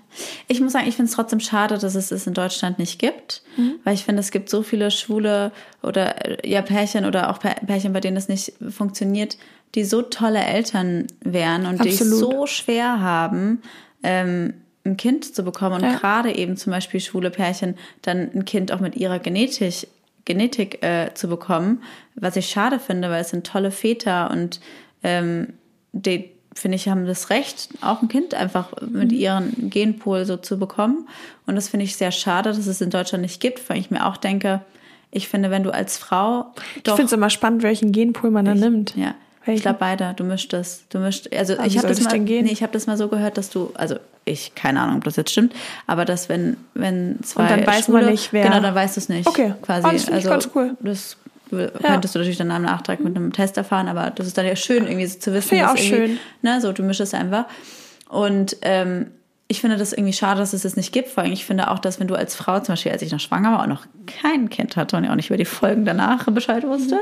[0.46, 3.42] Ich muss sagen, ich finde es trotzdem schade, dass es es in Deutschland nicht gibt,
[3.56, 3.76] Mhm.
[3.84, 5.50] weil ich finde, es gibt so viele schwule
[5.82, 9.38] oder äh, ja Pärchen oder auch Pär- Pärchen, bei denen es nicht funktioniert,
[9.74, 12.18] die so tolle Eltern wären und die es Absolut.
[12.32, 13.62] so schwer haben,
[14.02, 14.52] ähm,
[14.84, 15.96] ein Kind zu bekommen und Ja.
[15.98, 19.88] gerade eben zum Beispiel schwule Pärchen dann ein Kind auch mit ihrer Genetik
[20.32, 21.82] Genetik äh, zu bekommen,
[22.14, 24.60] was ich schade finde, weil es sind tolle Väter und
[25.02, 25.54] ähm,
[25.92, 30.58] die finde ich, haben das Recht, auch ein Kind einfach mit ihrem Genpool so zu
[30.58, 31.08] bekommen.
[31.46, 34.04] Und das finde ich sehr schade, dass es in Deutschland nicht gibt, weil ich mir
[34.06, 34.60] auch denke,
[35.12, 38.44] ich finde, wenn du als Frau Ich doch finde es immer spannend, welchen Genpool man
[38.44, 38.94] da nimmt.
[38.96, 39.14] ja.
[39.44, 39.56] Welchen?
[39.56, 40.84] Ich glaube beide, du mischt das.
[40.90, 43.38] Du mischt, also Ah, ich habe das mal, nee, ich habe das mal so gehört,
[43.38, 45.54] dass du, also ich keine Ahnung, ob das jetzt stimmt,
[45.86, 49.00] aber dass wenn wenn zwei dann weiß man Schwule- nicht, wer- genau, dann weißt du
[49.00, 49.26] es nicht.
[49.26, 49.54] Okay.
[49.62, 49.86] quasi.
[49.86, 50.76] Ah, das also ganz cool.
[50.80, 51.16] das
[51.50, 54.54] könntest du natürlich dann am Nachtrag mit einem Test erfahren, aber das ist dann ja
[54.54, 56.18] schön irgendwie so zu wissen, dass auch schön.
[56.42, 57.46] ne, so du mischst es einfach
[58.08, 59.06] und ähm,
[59.50, 61.08] ich finde das irgendwie schade, dass es das nicht gibt.
[61.08, 63.18] Vor allem, ich finde auch, dass wenn du als Frau, zum Beispiel als ich noch
[63.18, 66.24] schwanger war und noch kein Kind hatte und ja auch nicht über die Folgen danach
[66.26, 67.00] Bescheid wusste, Mhm.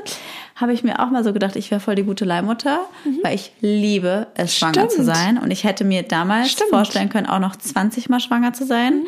[0.57, 2.81] habe ich mir auch mal so gedacht, ich wäre voll die gute Leihmutter,
[3.23, 4.91] weil ich liebe es, schwanger Mhm.
[4.91, 4.93] Stimmt.
[4.93, 5.37] zu sein.
[5.39, 6.71] Und ich hätte mir damals Stimmt.
[6.71, 9.01] vorstellen können, auch noch 20 Mal schwanger zu sein.
[9.01, 9.07] Mhm.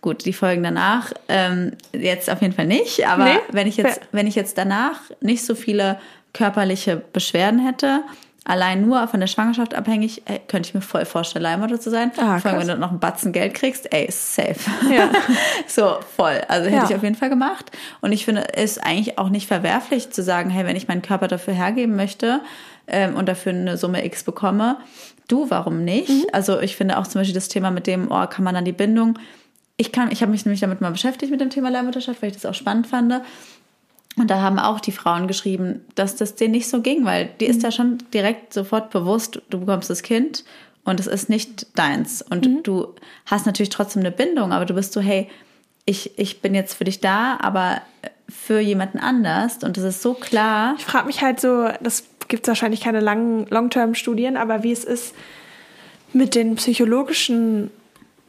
[0.00, 3.06] Gut, die Folgen danach, ähm, jetzt auf jeden Fall nicht.
[3.08, 3.38] Aber Nee?
[3.50, 5.98] wenn ich jetzt, wenn ich jetzt danach nicht so viele
[6.32, 8.02] körperliche Beschwerden hätte,
[8.46, 12.12] allein nur von der Schwangerschaft abhängig, ey, könnte ich mir voll vorstellen, Leihmutter zu sein.
[12.16, 14.56] Ah, Vor allem, wenn du noch einen Batzen Geld kriegst, ey, safe.
[14.90, 15.10] Ja.
[15.66, 16.40] so, voll.
[16.48, 16.84] Also hätte Ja.
[16.88, 17.70] ich auf jeden Fall gemacht.
[18.00, 21.02] Und ich finde, es ist eigentlich auch nicht verwerflich zu sagen, hey, wenn ich meinen
[21.02, 22.40] Körper dafür hergeben möchte
[22.86, 24.76] ähm, und dafür eine Summe X bekomme,
[25.28, 26.08] du, warum nicht?
[26.08, 26.24] Mhm.
[26.32, 28.72] Also ich finde auch zum Beispiel das Thema mit dem, oh, kann man dann die
[28.72, 29.18] Bindung
[29.78, 32.36] ich kann, ich habe mich nämlich damit mal beschäftigt mit dem Thema Leihmutterschaft, weil ich
[32.36, 33.12] das auch spannend fand.
[34.18, 37.46] Und da haben auch die Frauen geschrieben, dass das denen nicht so ging, weil die
[37.46, 40.44] ist ja schon direkt sofort bewusst, du bekommst das Kind
[40.84, 42.22] und es ist nicht deins.
[42.22, 42.94] Und du
[43.26, 45.28] hast natürlich trotzdem eine Bindung, aber du bist so, hey,
[45.84, 47.82] ich, ich bin jetzt für dich da, aber
[48.28, 49.62] für jemanden anders.
[49.62, 50.74] Und das ist so klar.
[50.78, 55.14] Ich frage mich halt so, das gibt wahrscheinlich keine langen Long-Term-Studien, aber wie es ist
[56.12, 57.70] mit den psychologischen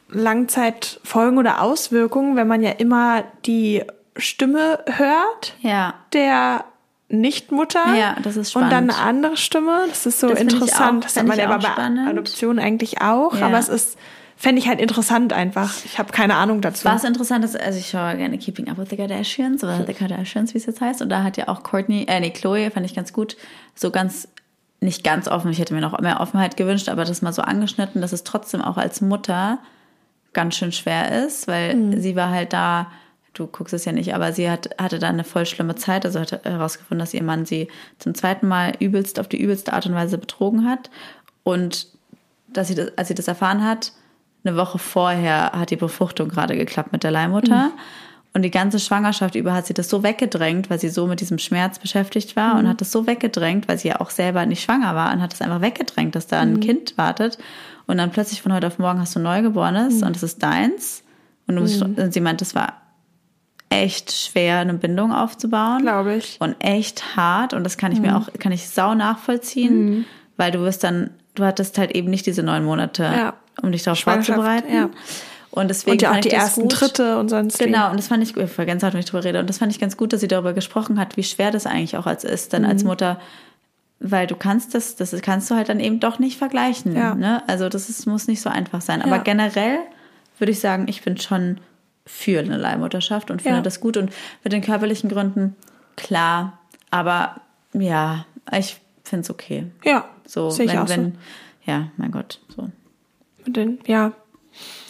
[0.10, 3.84] Langzeitfolgen oder Auswirkungen, wenn man ja immer die
[4.18, 5.94] Stimme hört Ja.
[6.14, 6.66] der
[7.10, 8.92] Nichtmutter Ja, das ist und dann spannend.
[9.00, 9.80] eine andere Stimme.
[9.88, 11.00] Das ist so Das interessant.
[11.04, 12.08] auch- das hat man ja bei spannend.
[12.10, 13.48] Adoption eigentlich auch, Ja.
[13.48, 13.98] aber es ist
[14.40, 15.74] fände ich halt interessant einfach.
[15.84, 16.86] Ich habe keine Ahnung dazu.
[16.86, 20.54] Was interessant ist, also ich schaue gerne Keeping Up with the Kardashians oder The Kardashians,
[20.54, 21.02] wie es jetzt heißt.
[21.02, 23.36] Und da hat ja auch Courtney, äh, nee, Chloe, fand ich ganz gut,
[23.74, 24.28] so ganz,
[24.80, 28.00] nicht ganz offen, ich hätte mir noch mehr Offenheit gewünscht, aber das mal so angeschnitten,
[28.00, 29.58] dass es trotzdem auch als Mutter
[30.34, 32.00] ganz schön schwer ist, weil Mhm.
[32.00, 32.92] sie war halt da,
[33.38, 36.20] du guckst es ja nicht, aber sie hat, hatte da eine voll schlimme Zeit, also
[36.20, 37.68] hat herausgefunden, dass ihr Mann sie
[38.00, 40.90] zum zweiten Mal übelst, auf die übelste Art und Weise betrogen hat.
[41.44, 41.88] Und
[42.48, 43.92] dass sie das, als sie das erfahren hat,
[44.44, 47.72] eine Woche vorher hat die Befruchtung gerade geklappt mit der Leihmutter.
[48.34, 51.40] Und die ganze Schwangerschaft über hat sie das so weggedrängt, weil sie so mit diesem
[51.40, 54.96] Schmerz beschäftigt war und hat das so weggedrängt, weil sie ja auch selber nicht schwanger
[54.96, 57.38] war und hat es einfach weggedrängt, dass da ein Kind wartet.
[57.88, 61.04] Und dann plötzlich von heute auf morgen hast du ein Neugeborenes und es ist deins.
[61.48, 62.82] Und, musst, und sie meint, es war
[63.70, 65.82] echt schwer, eine Bindung aufzubauen.
[65.82, 66.38] Glaube ich.
[66.40, 67.54] Und echt hart.
[67.54, 70.06] Und das kann ich mir auch, kann ich sau nachvollziehen,
[70.38, 73.34] weil du wirst dann, du hattest halt eben nicht diese neun Monate, Ja.
[73.62, 74.74] um dich darauf vorzubereiten.
[74.74, 74.90] ja.
[75.52, 76.72] Und deswegen und ja auch die ersten gut.
[76.74, 77.58] Tritte und sonst.
[77.58, 79.40] Genau, und das fand ich gut, ich ganz hart, wenn ich drüber rede.
[79.40, 81.98] Und das fand ich ganz gut, dass sie darüber gesprochen hat, wie schwer das eigentlich
[81.98, 82.70] auch als ist, dann Mhm.
[82.70, 83.20] als Mutter,
[84.00, 86.96] weil du kannst das, das kannst du halt dann eben doch nicht vergleichen.
[86.96, 87.16] Ja.
[87.16, 87.42] Ne?
[87.48, 89.02] Also das ist, muss nicht so einfach sein.
[89.02, 89.80] Aber generell
[90.38, 91.58] würde ich sagen, ich bin schon
[92.08, 93.64] für eine Leihmutterschaft und finde Ja.
[93.64, 93.98] das gut.
[93.98, 94.12] Und
[94.44, 95.56] mit den körperlichen Gründen,
[95.96, 96.58] klar,
[96.90, 97.42] aber
[97.74, 98.26] ja,
[98.58, 99.66] ich finde es okay.
[99.84, 101.18] Ja, So, sehe ich wenn, auch wenn,
[101.66, 102.64] ja, mein Gott, so.
[102.64, 102.70] so.
[103.46, 104.12] Mit den, ja,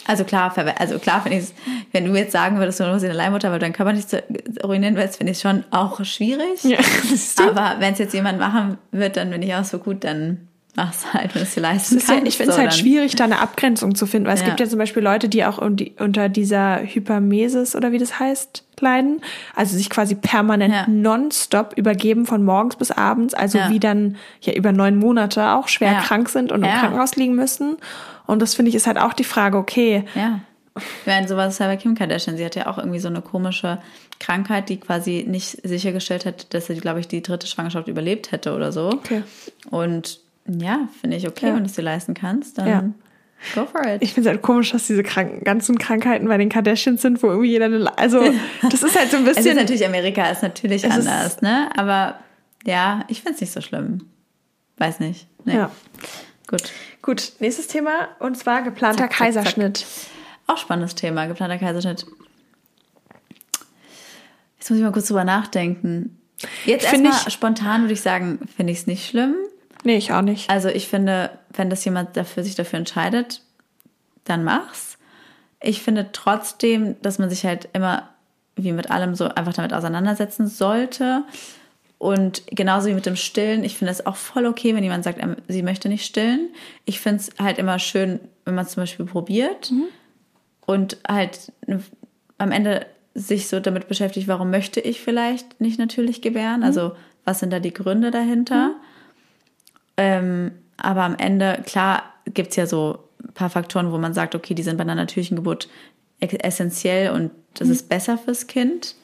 [0.08, 1.54] Also klar, also klar finde ich es,
[1.92, 4.08] wenn du jetzt sagen würdest, du musst eine Leihmutter, weil du deinen Körper nicht
[4.64, 6.64] ruinieren willst, finde ich es schon auch schwierig.
[6.64, 6.78] Ja?
[7.50, 10.47] Aber wenn es jetzt jemand machen wird, dann bin ich auch so gut, dann
[10.78, 12.28] mach's halt, wenn du es dir leisten ist ja, kannst.
[12.30, 14.46] ich finde es so, halt dann- schwierig, da eine Abgrenzung zu finden, weil es Ja.
[14.48, 19.22] gibt ja zum Beispiel Leute, die auch unter dieser Hypermesis oder wie das heißt, leiden.
[19.56, 20.86] Also sich quasi permanent Ja.
[20.88, 23.70] nonstop übergeben von morgens bis abends, also Ja.
[23.72, 26.70] wie dann ja über neun Monate auch schwer krank sind und im.
[26.70, 27.78] Krankenhaus liegen müssen.
[28.28, 30.40] Und das finde ich ist halt auch die Frage, okay, Ja.
[30.80, 32.38] Ich meine, sowas ist ja bei Kim Kardashian.
[32.38, 33.80] Sie hat ja auch irgendwie so eine komische
[34.20, 38.54] Krankheit, die quasi nicht sichergestellt hat, dass sie, glaube ich, die dritte Schwangerschaft überlebt hätte
[38.56, 38.90] oder so.
[38.90, 39.24] Okay.
[39.72, 41.54] Und ja, finde ich okay, Ja.
[41.56, 42.84] wenn du es dir leisten kannst, dann Ja.
[43.56, 44.02] go for it.
[44.02, 47.28] ich finde es halt komisch, dass diese kranken, ganzen Krankheiten bei den Kardashians sind, wo
[47.28, 48.22] irgendwie jeder eine, Le- also
[48.70, 51.42] das ist halt so ein Es ist bisschen, natürlich, Amerika ist natürlich Es ist- anders,
[51.42, 51.70] ne?
[51.78, 52.20] Aber
[52.66, 54.08] ja, ich finde es nicht so schlimm.
[54.78, 55.28] Weiß nicht.
[55.46, 55.56] Nee.
[55.56, 55.72] ja.
[56.48, 56.72] Gut.
[57.02, 59.28] Gut, nächstes Thema und zwar geplanter Zack, zack, zack.
[59.34, 59.86] Kaiserschnitt.
[60.48, 62.06] Auch spannendes Thema, geplanter Kaiserschnitt.
[64.60, 66.18] Jetzt muss ich mal kurz drüber nachdenken.
[66.66, 69.36] Jetzt erstmal ich- spontan würde ich sagen, finde ich es nicht schlimm.
[69.88, 70.50] Nee, ich auch nicht.
[70.50, 73.42] Also ich finde, wenn das jemand dafür sich dafür entscheidet,
[74.26, 74.98] dann mach's.
[75.62, 78.10] Ich finde trotzdem, dass man sich halt immer
[78.58, 81.24] wie mit allem so einfach damit auseinandersetzen sollte.
[82.00, 85.24] Und genauso wie mit dem Stillen, ich finde es auch voll okay, wenn jemand sagt,
[85.24, 86.50] ähm, sie möchte nicht stillen.
[86.84, 89.72] Ich finde es halt immer schön, wenn man es zum Beispiel probiert
[90.66, 91.54] und halt
[92.38, 96.64] am Ende sich so damit beschäftigt, warum möchte ich vielleicht nicht natürlich gebären?
[96.64, 96.92] Also
[97.24, 98.76] was sind da die Gründe dahinter?
[99.98, 104.36] Ähm, aber am Ende, klar, gibt es ja so ein paar Faktoren, wo man sagt,
[104.36, 105.68] okay, die sind bei einer natürlichen Geburt
[106.20, 108.96] ex- essentiell und das ist besser fürs Kind.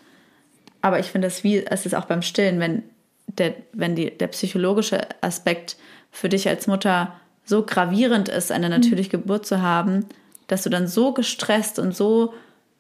[0.82, 2.84] Aber ich finde es wie, es ist auch beim Stillen, wenn
[3.28, 5.78] der, wenn die, der psychologische Aspekt
[6.12, 7.14] für dich als Mutter
[7.46, 10.06] so gravierend ist, eine natürliche Geburt zu haben,
[10.48, 12.34] dass du dann so gestresst und so,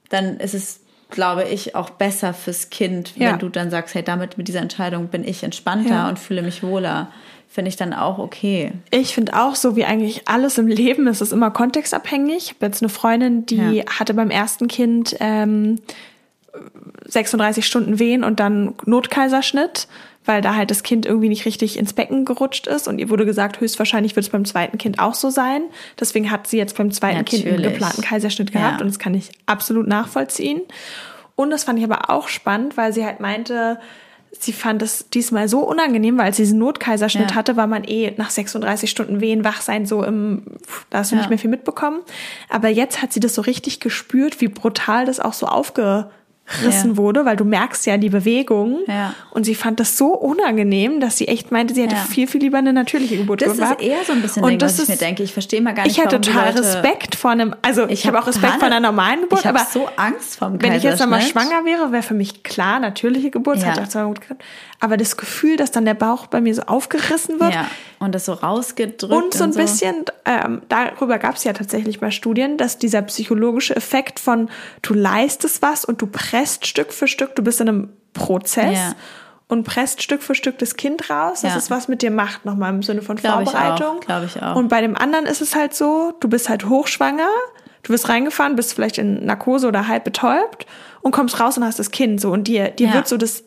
[0.10, 3.32] dann ist es, glaube ich, auch besser fürs Kind, Ja.
[3.32, 6.10] wenn du dann sagst, hey, damit mit dieser Entscheidung bin ich entspannter Ja.
[6.10, 7.12] und fühle mich wohler.
[7.54, 8.72] Finde ich dann auch okay.
[8.90, 12.38] Ich finde auch so wie eigentlich alles im Leben ist es immer kontextabhängig.
[12.38, 13.86] Ich habe jetzt eine Freundin, die Ja.
[14.00, 15.76] hatte beim ersten Kind ähm,
[17.06, 19.88] 36 Stunden Wehen und dann Notkaiserschnitt,
[20.26, 22.88] weil da halt das Kind irgendwie nicht richtig ins Becken gerutscht ist.
[22.88, 25.62] Und ihr wurde gesagt, höchstwahrscheinlich wird es beim zweiten Kind auch so sein.
[26.00, 27.46] Deswegen hat sie jetzt beim zweiten Natürlich.
[27.46, 28.82] Kind einen geplanten Kaiserschnitt gehabt ja.
[28.82, 30.62] und das kann ich absolut nachvollziehen.
[31.36, 33.80] Und das fand ich aber auch spannend, weil sie halt meinte,
[34.40, 37.36] sie fand es diesmal so unangenehm, weil sie diesen Notkaiserschnitt ja.
[37.36, 40.44] hatte, war man eh nach 36 Stunden Wehen wach sein, so im,
[40.90, 41.22] da hast du ja.
[41.22, 42.02] nicht mehr viel mitbekommen.
[42.50, 46.10] Aber jetzt hat sie das so richtig gespürt, wie brutal das auch so aufge
[46.62, 46.98] rissen ja.
[46.98, 48.80] wurde, weil du merkst ja die Bewegung.
[48.88, 49.14] Ja.
[49.32, 52.02] Und sie fand das so unangenehm, dass sie echt meinte, sie hätte ja.
[52.02, 53.80] viel, viel lieber eine natürliche Geburt das gehabt.
[53.80, 55.24] Das ist eher so ein bisschen und Ding, das was ich mir denke.
[55.24, 58.18] Ich verstehe mal gar nicht, Ich hatte total Respekt vor einem, also ich, ich habe
[58.18, 61.02] hab auch Respekt vor einer normalen Geburt, ich aber so Angst vom Wenn ich jetzt
[61.02, 63.82] einmal schwanger wäre, wäre für mich klar, natürliche Geburt, das ja.
[63.82, 64.44] hat auch gut geklappt.
[64.80, 67.54] Aber das Gefühl, dass dann der Bauch bei mir so aufgerissen wird.
[68.04, 69.14] Und das so rausgedrückt.
[69.14, 69.60] Und so ein und so.
[69.60, 74.50] bisschen, ähm, darüber gab es ja tatsächlich mal Studien, dass dieser psychologische Effekt von
[74.82, 78.78] du leistest was und du presst Stück für Stück, du bist in einem Prozess.
[78.78, 78.96] Ja
[79.48, 81.58] und presst Stück für Stück das Kind raus, dass ja.
[81.58, 84.00] es was mit dir macht, nochmal im Sinne von Glaub Vorbereitung.
[84.00, 84.56] Glaube ich auch.
[84.56, 87.30] Und bei dem anderen ist es halt so, du bist halt hochschwanger,
[87.84, 90.66] du wirst reingefahren, bist vielleicht in Narkose oder halb betäubt
[91.02, 92.94] und kommst raus und hast das Kind so und dir, dir ja.
[92.96, 93.44] wird so das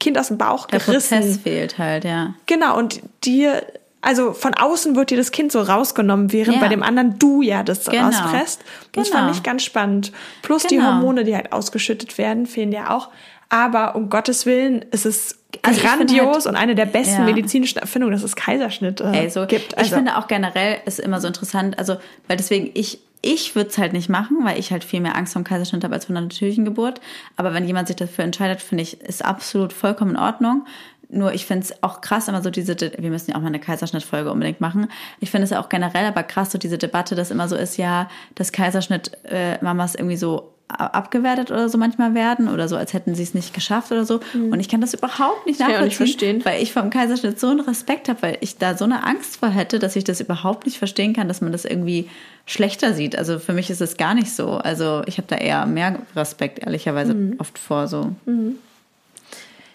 [0.00, 1.14] Kind aus dem Bauch Der gerissen.
[1.14, 2.34] Der Prozess fehlt halt, ja.
[2.46, 3.64] Genau, und dir,
[4.04, 6.60] also von außen wird dir das Kind so rausgenommen, während ja.
[6.60, 8.06] bei dem anderen du ja das genau.
[8.06, 8.60] rauspresst.
[8.60, 9.02] Genau.
[9.02, 9.36] das fand genau.
[9.36, 10.12] ich ganz spannend.
[10.42, 10.72] Plus genau.
[10.72, 13.08] die Hormone, die halt ausgeschüttet werden, fehlen ja auch.
[13.48, 17.24] Aber um Gottes Willen ist es also grandios halt, und eine der besten ja.
[17.24, 19.76] medizinischen Erfindungen, dass es Kaiserschnitt äh, Ey, so, gibt.
[19.76, 23.70] Also, ich finde auch generell ist immer so interessant, also weil deswegen ich ich würde
[23.70, 26.04] es halt nicht machen, weil ich halt viel mehr Angst vor dem Kaiserschnitt habe als
[26.04, 27.00] vor einer natürlichen Geburt.
[27.36, 30.66] Aber wenn jemand sich dafür entscheidet, finde ich, ist absolut vollkommen in Ordnung.
[31.14, 33.60] Nur ich finde es auch krass, immer so diese, wir müssen ja auch mal eine
[33.60, 34.88] Kaiserschnittfolge unbedingt machen.
[35.20, 37.76] Ich finde es ja auch generell aber krass, so diese Debatte, dass immer so ist,
[37.76, 42.94] ja, dass Kaiserschnitt äh, Mamas irgendwie so abgewertet oder so manchmal werden oder so, als
[42.94, 44.20] hätten sie es nicht geschafft oder so.
[44.32, 44.52] Mhm.
[44.52, 46.44] Und ich kann das überhaupt nicht nachvollziehen, nicht verstehen.
[46.44, 49.50] weil ich vom Kaiserschnitt so einen Respekt habe, weil ich da so eine Angst vor
[49.50, 52.08] hätte, dass ich das überhaupt nicht verstehen kann, dass man das irgendwie
[52.46, 53.16] schlechter sieht.
[53.16, 54.52] Also für mich ist es gar nicht so.
[54.52, 57.34] Also ich habe da eher mehr Respekt, ehrlicherweise, mhm.
[57.38, 58.12] oft vor so.
[58.24, 58.56] Mhm.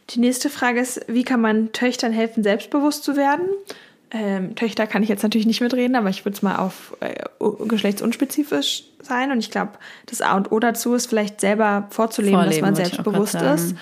[0.09, 3.47] Die nächste Frage ist, wie kann man Töchtern helfen, selbstbewusst zu werden?
[4.11, 7.13] Ähm, Töchter kann ich jetzt natürlich nicht mitreden, aber ich würde es mal auf äh,
[7.67, 9.31] geschlechtsunspezifisch sein.
[9.31, 9.73] Und ich glaube,
[10.07, 13.75] das A und O dazu ist vielleicht selber vorzuleben, Vorleben, dass man selbstbewusst ist.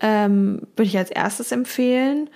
[0.00, 2.28] Ähm, würde ich als erstes empfehlen.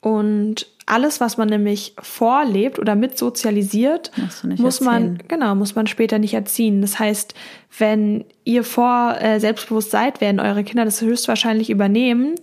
[0.00, 4.10] Und alles, was man nämlich vorlebt oder mit sozialisiert,
[4.56, 6.80] muss man, genau, muss man später nicht erziehen.
[6.80, 7.34] Das heißt,
[7.78, 12.36] wenn ihr vor äh, selbstbewusst seid, werden eure Kinder das höchstwahrscheinlich übernehmen.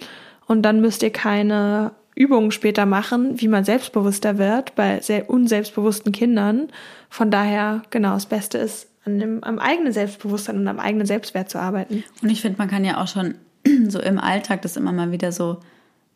[0.48, 6.12] Und dann müsst ihr keine Übungen später machen, wie man selbstbewusster wird bei sehr unselbstbewussten
[6.12, 6.70] Kindern.
[7.10, 11.50] Von daher, genau, das Beste ist, an dem, am eigenen Selbstbewusstsein und am eigenen Selbstwert
[11.50, 12.04] zu arbeiten.
[12.22, 13.36] Und ich finde, man kann ja auch schon
[13.88, 15.58] so im Alltag das immer mal wieder so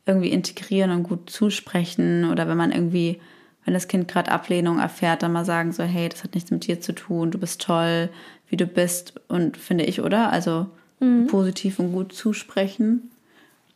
[0.06, 3.20] irgendwie integrieren und gut zusprechen oder wenn man irgendwie,
[3.64, 6.66] wenn das Kind gerade Ablehnung erfährt, dann mal sagen so, hey, das hat nichts mit
[6.66, 8.10] dir zu tun, du bist toll,
[8.48, 10.32] wie du bist und finde ich, oder?
[10.32, 10.68] Also
[11.00, 11.28] mhm.
[11.28, 13.12] positiv und gut zusprechen.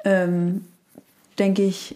[0.06, 0.66] Ähm,
[1.39, 1.96] denke ich,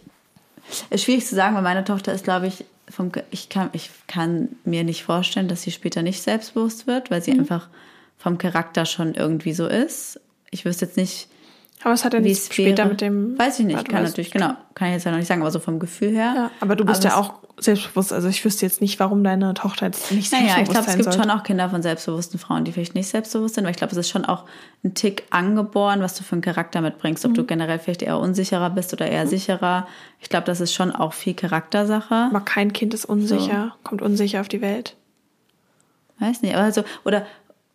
[0.90, 4.50] ist schwierig zu sagen, weil meine Tochter ist, glaube ich, vom, ich, kann, ich kann
[4.64, 7.42] mir nicht vorstellen, dass sie später nicht selbstbewusst wird, weil sie mhm.
[7.42, 7.68] einfach
[8.18, 10.20] vom Charakter schon irgendwie so ist.
[10.52, 11.28] Ich wüsste jetzt nicht,
[11.84, 13.38] aber es hat ja nichts später mit dem.
[13.38, 15.60] Weiß ich nicht, kann natürlich, genau, kann ich jetzt ja noch nicht sagen, aber so
[15.60, 16.34] vom Gefühl her.
[16.36, 18.14] Ja, aber du bist aber ja auch selbstbewusst.
[18.14, 20.58] Also ich wüsste jetzt nicht, warum deine Tochter jetzt nicht naja, selbstbewusst ist.
[20.58, 21.20] Naja, ich glaube, es gibt sollte.
[21.20, 23.98] schon auch Kinder von selbstbewussten Frauen, die vielleicht nicht selbstbewusst sind, weil ich glaube, es
[23.98, 24.46] ist schon auch
[24.84, 27.26] ein Tick angeboren, was du für einen Charakter mitbringst.
[27.26, 27.36] Ob mhm.
[27.36, 29.30] du generell vielleicht eher unsicherer bist oder eher mhm.
[29.30, 29.88] sicherer.
[30.20, 32.14] Ich glaube, das ist schon auch viel Charaktersache.
[32.14, 33.84] Aber kein Kind ist unsicher, so.
[33.84, 34.96] kommt unsicher auf die Welt.
[36.20, 37.26] Weiß nicht, aber so, oder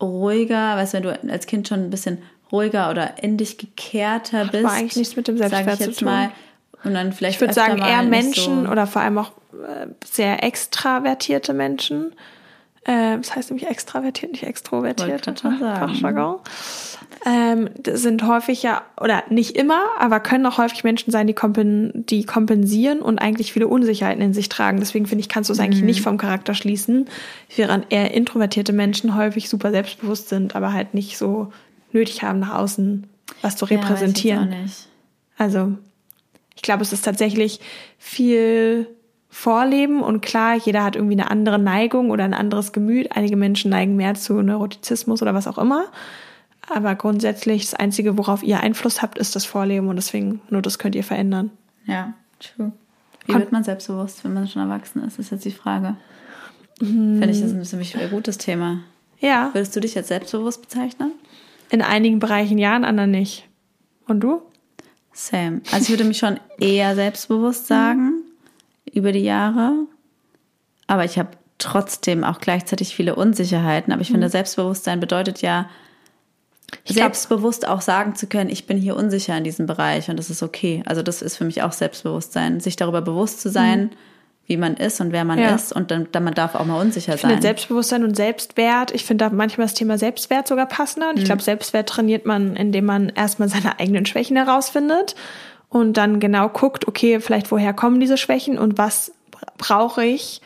[0.01, 2.19] ruhiger, weißt du, wenn du als Kind schon ein bisschen
[2.51, 4.67] ruhiger oder in dich gekehrter bist.
[4.67, 6.07] Hat eigentlich nichts mit dem Selbstwert zu tun.
[6.07, 6.33] Mal.
[6.85, 10.43] Und dann vielleicht ich würde sagen, eher Menschen so oder vor allem auch äh, sehr
[10.43, 12.13] extravertierte Menschen.
[12.85, 15.27] Äh, das heißt nämlich extravertiert, nicht extrovertiert.
[15.27, 16.41] Fachjargon.
[17.25, 22.05] Ähm, sind häufig ja, oder nicht immer, aber können auch häufig Menschen sein, die, kompen,
[22.07, 24.81] die kompensieren und eigentlich viele Unsicherheiten in sich tragen.
[24.81, 25.67] Deswegen finde ich, kannst du es mhm.
[25.67, 27.07] eigentlich nicht vom Charakter schließen,
[27.55, 31.53] während eher introvertierte Menschen häufig super selbstbewusst sind, aber halt nicht so
[31.93, 33.07] nötig haben, nach außen
[33.41, 34.53] was zu repräsentieren.
[34.53, 34.59] Ja,
[35.39, 35.77] also,
[36.55, 37.61] ich glaube, es ist tatsächlich
[37.99, 38.89] viel
[39.29, 43.13] Vorleben und klar, jeder hat irgendwie eine andere Neigung oder ein anderes Gemüt.
[43.13, 45.87] Einige Menschen neigen mehr zu Neurotizismus oder was auch immer.
[46.69, 50.79] Aber grundsätzlich das Einzige, worauf ihr Einfluss habt, ist das Vorleben und deswegen nur das
[50.79, 51.51] könnt ihr verändern.
[51.87, 52.73] Ja, true.
[53.27, 55.97] Wie wird man selbstbewusst, wenn man schon erwachsen ist, ist jetzt die Frage.
[56.81, 57.19] Hm.
[57.19, 58.81] Finde ich das ein ziemlich gutes Thema.
[59.21, 59.51] Ja.
[59.53, 61.13] Würdest du dich als selbstbewusst bezeichnen?
[61.73, 63.49] in einigen Bereichen ja, in anderen nicht.
[64.07, 64.43] Und du?
[65.13, 65.61] Same.
[65.71, 68.23] Also ich würde mich schon eher selbstbewusst sagen
[68.93, 69.87] über die Jahre.
[70.87, 73.93] Aber ich habe trotzdem auch gleichzeitig viele Unsicherheiten.
[73.93, 75.69] Aber ich finde, Selbstbewusstsein bedeutet ja,
[76.85, 80.31] Ich selbstbewusst auch sagen zu können, ich bin hier unsicher in diesem Bereich und das
[80.31, 80.83] ist okay.
[80.87, 83.91] Also das ist für mich auch Selbstbewusstsein, sich darüber bewusst zu sein,
[84.47, 85.55] wie man ist und wer man Ja.
[85.55, 87.43] ist und dann, dann man darf auch mal unsicher Ich finde sein.
[87.43, 91.11] Selbstbewusstsein und Selbstwert, ich finde da manchmal das Thema Selbstwert sogar passender.
[91.11, 95.15] Und ich glaube, Selbstwert trainiert man, indem man erstmal seine eigenen Schwächen herausfindet
[95.69, 99.13] und dann genau guckt, okay, vielleicht woher kommen diese Schwächen und was
[99.59, 100.41] brauche ich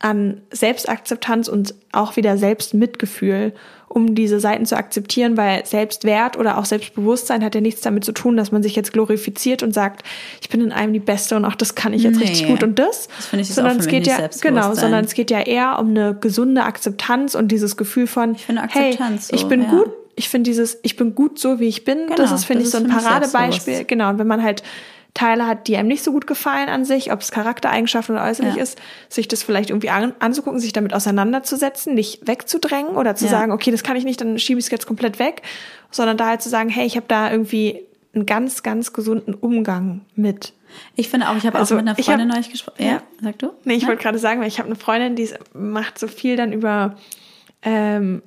[0.00, 3.52] an Selbstakzeptanz und auch wieder Selbstmitgefühl,
[3.88, 8.12] um diese Seiten zu akzeptieren, weil Selbstwert oder auch Selbstbewusstsein hat ja nichts damit zu
[8.12, 10.04] tun, dass man sich jetzt glorifiziert und sagt,
[10.40, 12.26] ich bin in einem die Beste und auch das kann ich jetzt Nee.
[12.26, 13.08] richtig gut und das.
[13.16, 15.90] Das finde ich, sondern auch es geht ja genau, sondern es geht ja eher um
[15.90, 19.70] eine gesunde Akzeptanz und dieses Gefühl von, finde hey, so, ich bin ja.
[19.70, 22.64] gut, ich finde dieses, ich bin gut so, wie ich bin, das Genau, ist, finde
[22.64, 23.84] das ich, so ein Paradebeispiel.
[23.84, 24.62] Genau, und wenn man halt
[25.14, 28.54] Teile hat, die einem nicht so gut gefallen an sich, ob es Charaktereigenschaften oder äußerlich
[28.56, 28.62] Ja.
[28.62, 33.30] ist, sich das vielleicht irgendwie an, anzugucken, sich damit auseinanderzusetzen, nicht wegzudrängen oder zu Ja.
[33.32, 35.42] sagen, okay, das kann ich nicht, dann schiebe ich es jetzt komplett weg,
[35.90, 37.80] sondern da halt zu sagen, hey, ich habe da irgendwie
[38.14, 40.52] einen ganz, ganz gesunden Umgang mit.
[40.94, 42.76] Ich finde auch, ich habe Also, auch mit einer Freundin hab- neulich gesprochen.
[42.82, 43.02] Ja, Ja.
[43.22, 43.50] sag du?
[43.64, 46.52] Nee, ich wollte gerade sagen, weil ich habe eine Freundin, die macht so viel dann
[46.52, 46.96] über
[47.62, 48.22] ähm,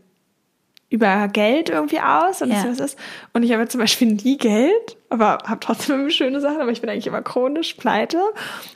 [0.90, 2.64] über Geld irgendwie aus und Ja.
[2.66, 3.00] das was ist.
[3.32, 6.82] Und ich habe zum Beispiel nie Geld, aber habe trotzdem immer schöne Sachen, aber ich
[6.82, 8.20] bin eigentlich immer chronisch pleite.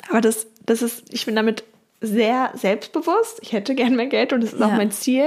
[0.09, 1.63] Aber das, das ist, ich bin damit
[2.01, 3.39] sehr selbstbewusst.
[3.41, 4.75] Ich hätte gern mehr Geld und das ist auch Ja.
[4.75, 5.25] mein Ziel.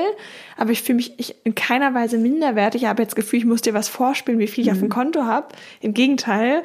[0.56, 2.82] Aber ich fühle mich ich, in keiner Weise minderwertig.
[2.82, 4.82] Ich habe jetzt das Gefühl, ich muss dir was vorspielen, wie viel ich auf Mhm.
[4.82, 5.48] dem Konto habe.
[5.80, 6.62] Im Gegenteil,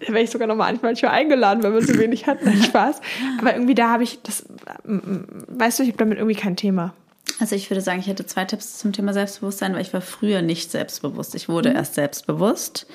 [0.00, 2.42] da wäre ich sogar noch mal manchmal eingeladen, wenn man so wenig hat.
[2.44, 3.00] Nein, Spaß.
[3.38, 4.44] Aber irgendwie da habe ich das,
[4.84, 6.94] mm, mm, weißt du, ich habe damit irgendwie kein Thema.
[7.38, 10.42] Also ich würde sagen, ich hätte zwei Tipps zum Thema Selbstbewusstsein, weil ich war früher
[10.42, 11.34] nicht selbstbewusst.
[11.36, 12.86] Ich wurde erst selbstbewusst.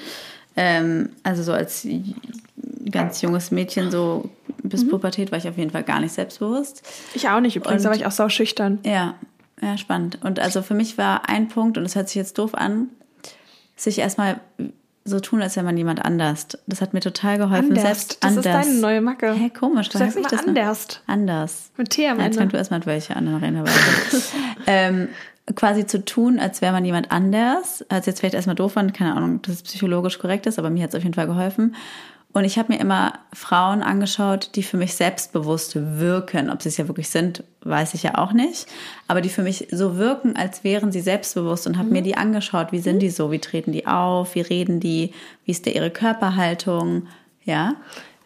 [0.57, 1.87] Ähm, also so als
[2.91, 4.29] ganz junges Mädchen, so
[4.63, 6.81] bis Pubertät, war ich auf jeden Fall gar nicht selbstbewusst.
[7.13, 8.79] Ich auch nicht übrigens, Und- da war ich auch sau schüchtern.
[8.85, 9.15] Ja,
[9.61, 10.19] ja, spannend.
[10.23, 12.89] Und also für mich war ein Punkt, und das hört sich jetzt doof an,
[13.75, 14.39] sich erstmal
[15.05, 16.47] so tun, als wäre man jemand anders.
[16.67, 17.69] Das hat mir total geholfen.
[17.69, 17.83] Anders.
[17.83, 18.65] Selbst Das ist anders.
[18.67, 19.31] deine neue Macke.
[19.33, 19.87] Hä, komisch.
[19.89, 21.01] Du sagst noch- anders.
[21.07, 21.69] Anders.
[21.77, 22.37] Mit T am Jetzt Ende.
[22.39, 24.23] fang du erstmal mit welche an, dann reden wir weiter.
[24.67, 25.07] ähm,
[25.55, 29.15] quasi zu tun, als wäre man jemand anders, als jetzt vielleicht erstmal doof fand, keine
[29.15, 31.75] Ahnung, dass es psychologisch korrekt ist, aber mir hat es auf jeden Fall geholfen.
[32.33, 36.51] Und ich habe mir immer Frauen angeschaut, die für mich selbstbewusst wirken.
[36.51, 38.67] Ob sie es ja wirklich sind, weiß ich ja auch nicht.
[39.07, 42.71] Aber die für mich so wirken, als wären sie selbstbewusst und habe mir die angeschaut.
[42.71, 43.31] Wie sind die so?
[43.31, 44.35] Wie treten die auf?
[44.35, 45.13] Wie reden die?
[45.45, 47.07] Wie ist da ihre Körperhaltung?
[47.43, 47.75] Ja.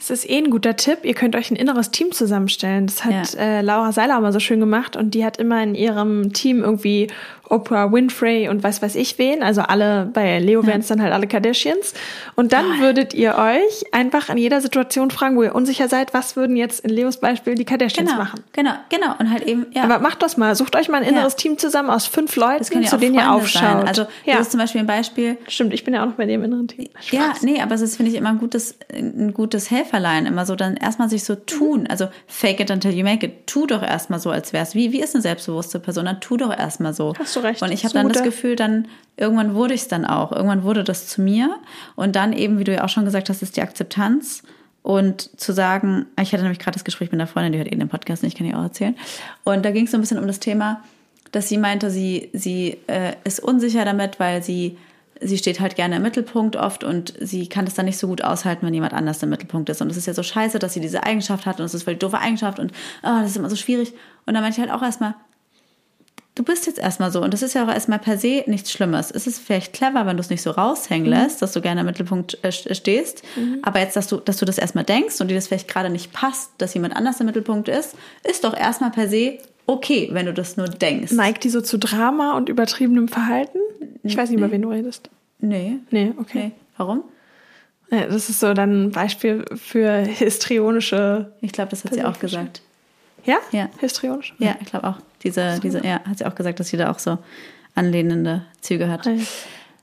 [0.04, 1.00] Es ist eh ein guter Tipp.
[1.04, 2.88] Ihr könnt euch ein inneres Team zusammenstellen.
[2.88, 3.40] Das hat Ja.
[3.40, 7.08] äh, Laura Seiler mal so schön gemacht und die hat immer in ihrem Team irgendwie
[7.50, 9.44] Oprah Winfrey und was weiß ich wen.
[9.44, 11.94] Also alle, bei Leo wären es dann halt alle Kardashians.
[12.36, 16.38] Und dann würdet ihr euch einfach in jeder Situation fragen, wo ihr unsicher seid, was
[16.38, 18.40] würden jetzt in Leos Beispiel die Kardashians Genau, machen.
[18.54, 19.16] genau, genau.
[19.20, 19.84] Und halt eben, ja.
[19.84, 20.56] Aber macht das mal.
[20.56, 21.38] Sucht euch mal ein inneres Ja.
[21.40, 23.62] Team zusammen aus fünf Leuten, ja zu auch denen ihr aufschaut.
[23.62, 23.88] sein.
[23.88, 24.38] Also ja.
[24.38, 25.38] das ist zum Beispiel ein Beispiel.
[25.50, 26.88] Stimmt, ich bin ja auch noch bei dem inneren Team.
[27.12, 30.26] Ja, nee, aber es ist, finde ich, immer ein gutes, ein gutes Helferlein.
[30.26, 31.88] Immer so dann erstmal sich so tun.
[31.88, 33.48] Also fake it until you make it.
[33.48, 34.76] Tu doch erstmal so, als wär's.
[34.76, 36.06] Wie, wie ist eine selbstbewusste Person?
[36.06, 37.14] Dann tu doch erstmal so.
[37.18, 37.62] Hast du recht.
[37.62, 40.32] Und ich habe dann das Gefühl, dann irgendwann wurde ich es dann auch.
[40.32, 41.58] Irgendwann wurde das zu mir.
[41.96, 44.44] Und dann eben, wie du ja auch schon gesagt hast, ist die Akzeptanz.
[44.84, 47.76] Und zu sagen, ich hatte nämlich gerade das Gespräch mit einer Freundin, die hört eh
[47.76, 48.96] den Podcast nicht, kann ich auch erzählen.
[49.44, 50.82] Und da ging es so ein bisschen um das Thema,
[51.32, 54.78] dass sie meinte, sie, sie äh, ist unsicher damit, weil sie,
[55.22, 58.24] sie steht halt gerne im Mittelpunkt oft und sie kann das dann nicht so gut
[58.24, 59.82] aushalten, wenn jemand anders im Mittelpunkt ist.
[59.82, 61.96] Und es ist ja so scheiße, dass sie diese Eigenschaft hat und es ist voll
[61.96, 62.72] doofe Eigenschaft und
[63.04, 63.94] oh, das ist immer so schwierig.
[64.26, 65.16] Und dann meinte ich halt auch erstmal,
[66.36, 69.12] du bist jetzt erstmal so und das ist ja auch erstmal per se nichts Schlimmes.
[69.12, 71.86] Es ist vielleicht clever, wenn du es nicht so raushängen lässt, dass du gerne im
[71.86, 73.24] Mittelpunkt äh, stehst,
[73.62, 76.14] aber jetzt, dass du, dass du das erstmal denkst und dir das vielleicht gerade nicht
[76.14, 80.34] passt, dass jemand anders im Mittelpunkt ist, ist doch erstmal per se okay, wenn du
[80.34, 81.12] das nur denkst.
[81.12, 83.60] Neigt die so zu Drama und übertriebenem Verhalten?
[84.04, 85.10] Ich weiß nicht, über wen du redest.
[85.40, 85.78] Nee.
[85.90, 86.46] Nee, okay.
[86.48, 86.52] Nee.
[86.78, 87.04] Warum?
[87.92, 91.34] Ja, das ist so dann ein Beispiel für histrionische.
[91.42, 92.62] Ich glaube, das hat sie auch gesagt.
[93.26, 93.38] Ja?
[93.52, 93.70] Ja.
[93.80, 94.34] Histrionisch?
[94.40, 94.98] Ja, ich glaube auch.
[95.24, 97.18] Diese, diese, ja, hat sie auch gesagt, dass sie da auch so
[97.76, 99.06] anlehnende Züge hat.
[99.06, 99.14] Ja.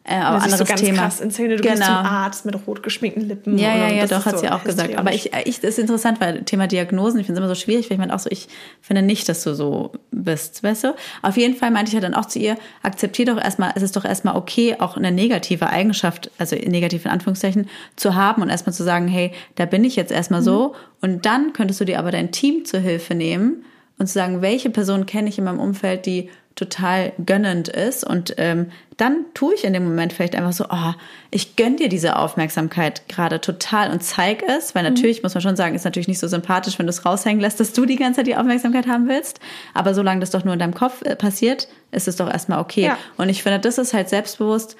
[0.09, 1.03] Äh, aber anderes so ganz Thema.
[1.03, 1.57] krass in Szene.
[1.57, 3.59] Du gehst zum Arzt mit rot geschminkten Lippen.
[3.59, 4.97] Ja, ja, ja, doch, hat so sie auch gesagt.
[4.97, 7.90] Aber ich, ich, das ist interessant, weil Thema Diagnosen, ich finde es immer so schwierig,
[7.90, 8.49] weil ich meine auch so, ich
[8.81, 10.94] finde nicht, dass du so bist, weißt du?
[11.21, 13.97] Auf jeden Fall meinte ich ja dann auch zu ihr, akzeptier doch erstmal, es ist
[13.97, 18.72] doch erstmal okay, auch eine negative Eigenschaft, also negativ in Anführungszeichen, zu haben und erstmal
[18.72, 20.74] zu sagen, hey, da bin ich jetzt erstmal so.
[21.03, 23.64] Und dann könntest du dir aber dein Team zur Hilfe nehmen
[23.99, 28.35] und zu sagen, welche Person kenne ich in meinem Umfeld, die total gönnend ist und
[28.37, 30.93] ähm, dann tue ich in dem Moment vielleicht einfach so, oh,
[31.31, 35.27] ich gönn dir diese Aufmerksamkeit gerade total und zeig es, weil natürlich mhm.
[35.27, 37.73] muss man schon sagen, ist natürlich nicht so sympathisch, wenn du es raushängen lässt, dass
[37.73, 39.39] du die ganze Zeit die Aufmerksamkeit haben willst,
[39.73, 42.87] aber solange das doch nur in deinem Kopf äh, passiert, ist es doch erstmal okay.
[42.87, 42.99] Ja.
[43.17, 44.77] Und ich finde, das ist halt selbstbewusst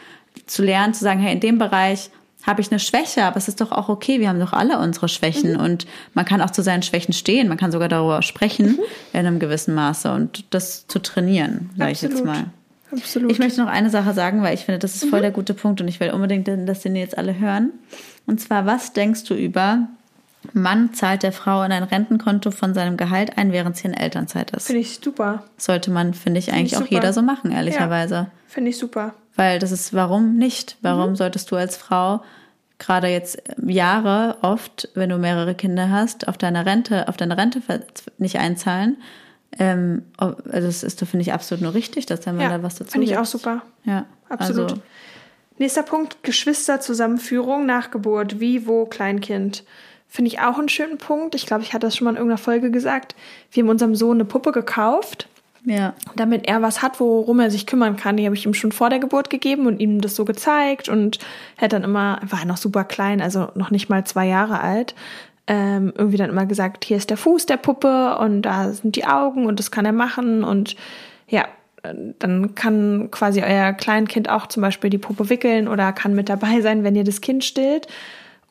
[0.47, 2.11] zu lernen, zu sagen, hey, in dem Bereich
[2.49, 5.09] habe ich eine Schwäche, aber es ist doch auch okay, wir haben doch alle unsere
[5.09, 5.61] Schwächen mhm.
[5.61, 8.81] und man kann auch zu seinen Schwächen stehen, man kann sogar darüber sprechen mhm.
[9.13, 12.47] in einem gewissen Maße und das zu trainieren, sage ich jetzt mal.
[12.91, 13.31] Absolut.
[13.31, 15.25] Ich möchte noch eine Sache sagen, weil ich finde, das ist voll mhm.
[15.25, 17.71] der gute Punkt und ich will unbedingt, dass den jetzt alle hören.
[18.25, 19.87] Und zwar, was denkst du über
[20.55, 24.53] Mann zahlt der Frau in ein Rentenkonto von seinem Gehalt ein, während sie in Elternzeit
[24.53, 24.69] ist?
[24.69, 25.43] Finde ich super.
[25.59, 28.15] Sollte man, finde ich, find eigentlich ich auch jeder so machen, ehrlicherweise.
[28.15, 29.13] Ja, finde ich super.
[29.37, 30.79] Weil das ist, warum nicht?
[30.81, 31.17] Warum mhm.
[31.17, 32.23] solltest du als Frau
[32.79, 37.61] gerade jetzt Jahre oft, wenn du mehrere Kinder hast, auf deine Rente, auf deine Rente
[38.19, 38.99] nicht einzahlen?
[39.59, 42.77] Ähm, also das ist, finde ich, absolut nur richtig, dass der Mann ja, da was
[42.77, 43.63] dazu Finde ich auch super.
[43.85, 44.73] Ja, absolut.
[44.73, 44.83] Also,
[45.61, 49.65] Nächster Punkt, Geschwisterzusammenführung nach Geburt, wie, wo, Kleinkind.
[50.07, 51.35] Finde ich auch einen schönen Punkt.
[51.35, 53.17] Ich glaube, ich hatte das schon mal in irgendeiner Folge gesagt.
[53.51, 55.29] Wir haben unserem Sohn eine Puppe gekauft
[55.69, 55.95] ja.
[56.17, 58.17] Damit er was hat, worum er sich kümmern kann.
[58.17, 60.89] Die habe ich ihm schon vor der Geburt gegeben und ihm das so gezeigt.
[60.89, 61.19] Und
[61.59, 64.95] hat dann immer, war noch super klein, also noch nicht mal zwei Jahre alt,
[65.47, 69.07] ähm, irgendwie dann immer gesagt, hier ist der Fuß der Puppe und da sind die
[69.07, 70.45] Augen und das kann er machen.
[70.45, 70.77] Und
[71.29, 71.47] ja,
[72.19, 76.61] dann kann quasi euer Kleinkind auch zum Beispiel die Puppe wickeln oder kann mit dabei
[76.61, 77.89] sein, wenn ihr das Kind stillt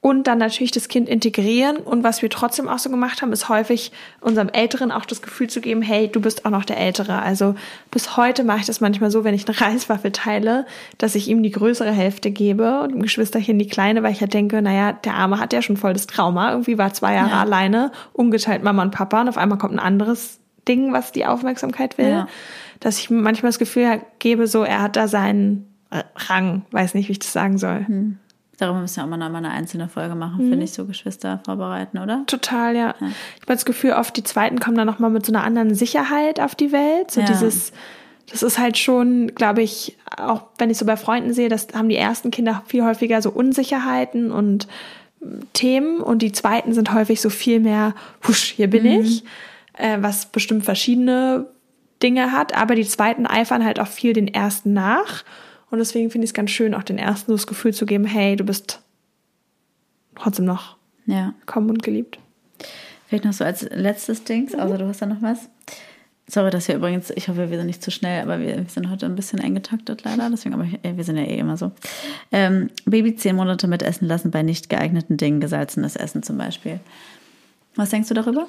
[0.08, 1.76] und dann natürlich das Kind integrieren.
[1.76, 3.92] Und was wir trotzdem auch so gemacht haben, ist häufig
[4.22, 7.22] unserem Älteren auch das Gefühl zu geben, hey, du bist auch noch der Ältere.
[7.22, 7.56] Also
[7.92, 10.66] bis heute mache ich das manchmal so, wenn ich eine Reiswaffel teile,
[10.98, 14.28] dass ich ihm die größere Hälfte gebe und dem Geschwisterchen die kleine, weil ich ja
[14.28, 16.52] denke, naja, der Arme hat ja schon voll das Trauma.
[16.52, 17.42] Irgendwie war zwei Jahre ja.
[17.42, 20.40] alleine, ungeteilt Mama und Papa und auf einmal kommt ein anderes
[20.70, 22.12] Ding, was die Aufmerksamkeit will.
[22.12, 22.28] Ja.
[22.80, 25.68] Dass ich manchmal das Gefühl gebe, so, er hat da seinen
[26.16, 27.86] Rang, weiß nicht, wie ich das sagen soll.
[27.86, 28.20] Hm.
[28.58, 30.50] Darüber müssen wir auch mal eine einzelne Folge machen, mhm.
[30.50, 32.24] finde ich, so Geschwister vorbereiten, oder?
[32.26, 32.96] Total, ja.
[33.00, 33.08] ja.
[33.36, 36.40] Ich habe das Gefühl, oft die Zweiten kommen dann nochmal mit so einer anderen Sicherheit
[36.40, 37.12] auf die Welt.
[37.12, 37.28] So ja.
[37.28, 37.72] dieses,
[38.32, 41.88] das ist halt schon, glaube ich, auch wenn ich so bei Freunden sehe, das haben
[41.88, 44.68] die ersten Kinder viel häufiger so Unsicherheiten und
[45.54, 47.94] Themen und die Zweiten sind häufig so viel mehr,
[48.28, 49.02] husch, hier bin mhm.
[49.02, 49.24] ich,
[49.74, 51.46] äh, was bestimmt verschiedene
[52.02, 55.24] Dinge hat, aber die Zweiten eifern halt auch viel den Ersten nach.
[55.70, 58.36] Und deswegen finde ich es ganz schön, auch den ersten das Gefühl zu geben, hey,
[58.36, 58.82] du bist
[60.16, 61.34] trotzdem noch ja.
[61.46, 62.20] kommen und geliebt.
[63.08, 64.60] Vielleicht noch so als letztes Ding, mhm.
[64.60, 65.50] außer du hast da noch was.
[66.30, 69.06] Sorry, dass wir übrigens, ich hoffe, wir sind nicht zu schnell, aber wir, sind heute
[69.06, 71.72] ein bisschen eng getaktet leider, deswegen, aber wir sind ja eh immer so.
[72.32, 76.82] Ähm, Baby zehn Monate mit essen lassen bei nicht geeigneten Dingen, gesalzenes Essen zum Beispiel.
[77.76, 78.48] Was denkst du darüber?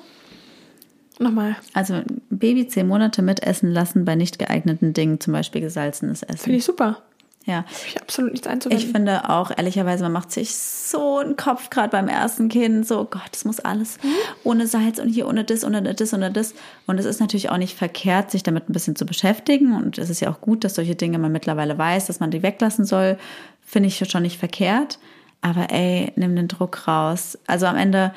[1.21, 1.57] Nochmal.
[1.73, 6.39] Also Baby zehn Monate mitessen lassen bei nicht geeigneten Dingen, zum Beispiel gesalzenes Essen.
[6.39, 7.03] Finde ich super.
[7.45, 7.65] Ja.
[7.87, 8.87] Ich absolut nichts einzuwenden.
[8.87, 12.87] Ich finde auch, ehrlicherweise, man macht sich so einen Kopf gerade beim ersten Kind.
[12.87, 14.13] So, Gott, das muss alles mhm.
[14.45, 16.53] ohne Salz und hier ohne das, ohne das, ohne das.
[16.87, 19.75] Und es ist natürlich auch nicht verkehrt, sich damit ein bisschen zu beschäftigen.
[19.75, 22.43] Und es ist ja auch gut, dass solche Dinge man mittlerweile weiß, dass man die
[22.43, 23.17] weglassen soll.
[23.63, 24.99] Finde ich schon nicht verkehrt.
[25.41, 27.39] Aber ey, nimm den Druck raus.
[27.47, 28.13] Also am Ende,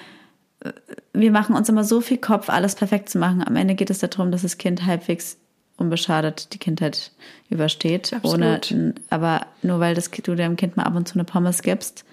[0.59, 0.73] äh,
[1.13, 3.43] wir machen uns immer so viel Kopf, alles perfekt zu machen.
[3.45, 5.37] Am Ende geht es darum, dass das Kind halbwegs
[5.77, 7.11] unbeschadet die Kindheit
[7.49, 8.13] übersteht.
[8.13, 8.71] Absolut.
[8.71, 12.05] Ohne, aber nur weil das, du deinem Kind mal ab und zu eine Pommes gibst,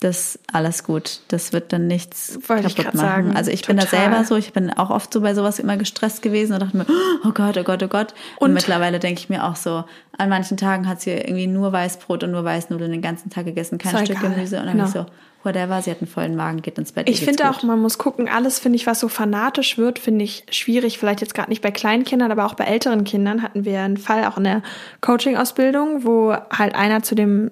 [0.00, 1.20] das alles gut.
[1.28, 2.96] Das wird dann nichts Wollte kaputt machen.
[2.96, 3.76] Sagen, also ich total.
[3.76, 6.60] bin da selber so, ich bin auch oft so bei sowas immer gestresst gewesen und
[6.60, 6.86] dachte mir,
[7.24, 8.14] oh Gott, oh Gott, oh Gott.
[8.38, 9.84] Und, und mittlerweile denke ich mir auch so,
[10.16, 13.78] an manchen Tagen hat sie irgendwie nur Weißbrot und nur Weißnudeln den ganzen Tag gegessen,
[13.78, 14.34] kein Stück egal.
[14.34, 14.60] Gemüse.
[14.60, 14.86] Und dann genau.
[14.86, 15.06] ich so,
[15.44, 17.08] whatever, sie hat einen vollen Magen, geht ins Bett.
[17.08, 20.44] Ich finde auch, man muss gucken, alles finde ich, was so fanatisch wird, finde ich
[20.50, 20.98] schwierig.
[20.98, 23.96] Vielleicht jetzt gerade nicht bei kleinen Kindern, aber auch bei älteren Kindern hatten wir einen
[23.96, 24.62] Fall auch in der
[25.00, 27.50] Coaching-Ausbildung, wo halt einer zu dem,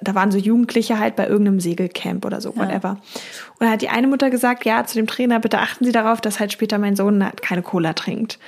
[0.00, 2.88] da waren so Jugendliche halt bei irgendeinem Segelcamp oder so, whatever.
[2.88, 3.20] Ja.
[3.58, 6.20] Und da hat die eine Mutter gesagt, ja, zu dem Trainer, bitte achten Sie darauf,
[6.20, 8.38] dass halt später mein Sohn keine Cola trinkt.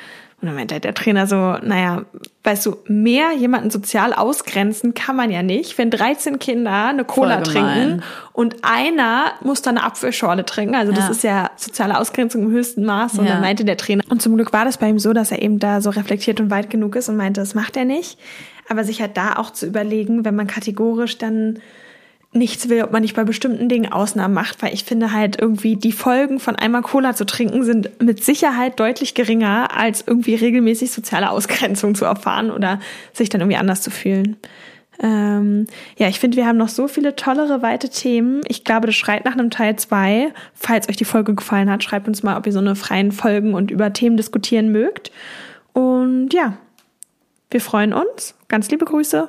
[0.40, 2.06] Und dann meinte der Trainer so, naja,
[2.44, 7.42] weißt du, mehr jemanden sozial ausgrenzen kann man ja nicht, wenn 13 Kinder eine Cola
[7.42, 10.74] trinken und einer muss dann eine Apfelschorle trinken.
[10.74, 11.10] Also das ja.
[11.10, 13.18] ist ja soziale Ausgrenzung im höchsten Maß.
[13.18, 13.32] Und ja.
[13.32, 15.58] dann meinte der Trainer, und zum Glück war das bei ihm so, dass er eben
[15.58, 18.18] da so reflektiert und weit genug ist und meinte, das macht er nicht.
[18.66, 21.58] Aber sich halt da auch zu überlegen, wenn man kategorisch dann
[22.32, 25.76] nichts will, ob man nicht bei bestimmten Dingen Ausnahmen macht, weil ich finde halt irgendwie
[25.76, 30.92] die Folgen von einmal Cola zu trinken sind mit Sicherheit deutlich geringer, als irgendwie regelmäßig
[30.92, 32.78] soziale Ausgrenzung zu erfahren oder
[33.12, 34.36] sich dann irgendwie anders zu fühlen.
[35.02, 35.66] Ähm,
[35.96, 38.42] ja, ich finde, wir haben noch so viele tollere, weite Themen.
[38.46, 40.32] Ich glaube, das schreit nach einem Teil zwei.
[40.54, 43.54] Falls euch die Folge gefallen hat, schreibt uns mal, ob ihr so eine freien Folgen
[43.54, 45.10] und über Themen diskutieren mögt.
[45.72, 46.58] Und ja,
[47.50, 48.34] Wir freuen uns.
[48.48, 49.28] Ganz liebe Grüße.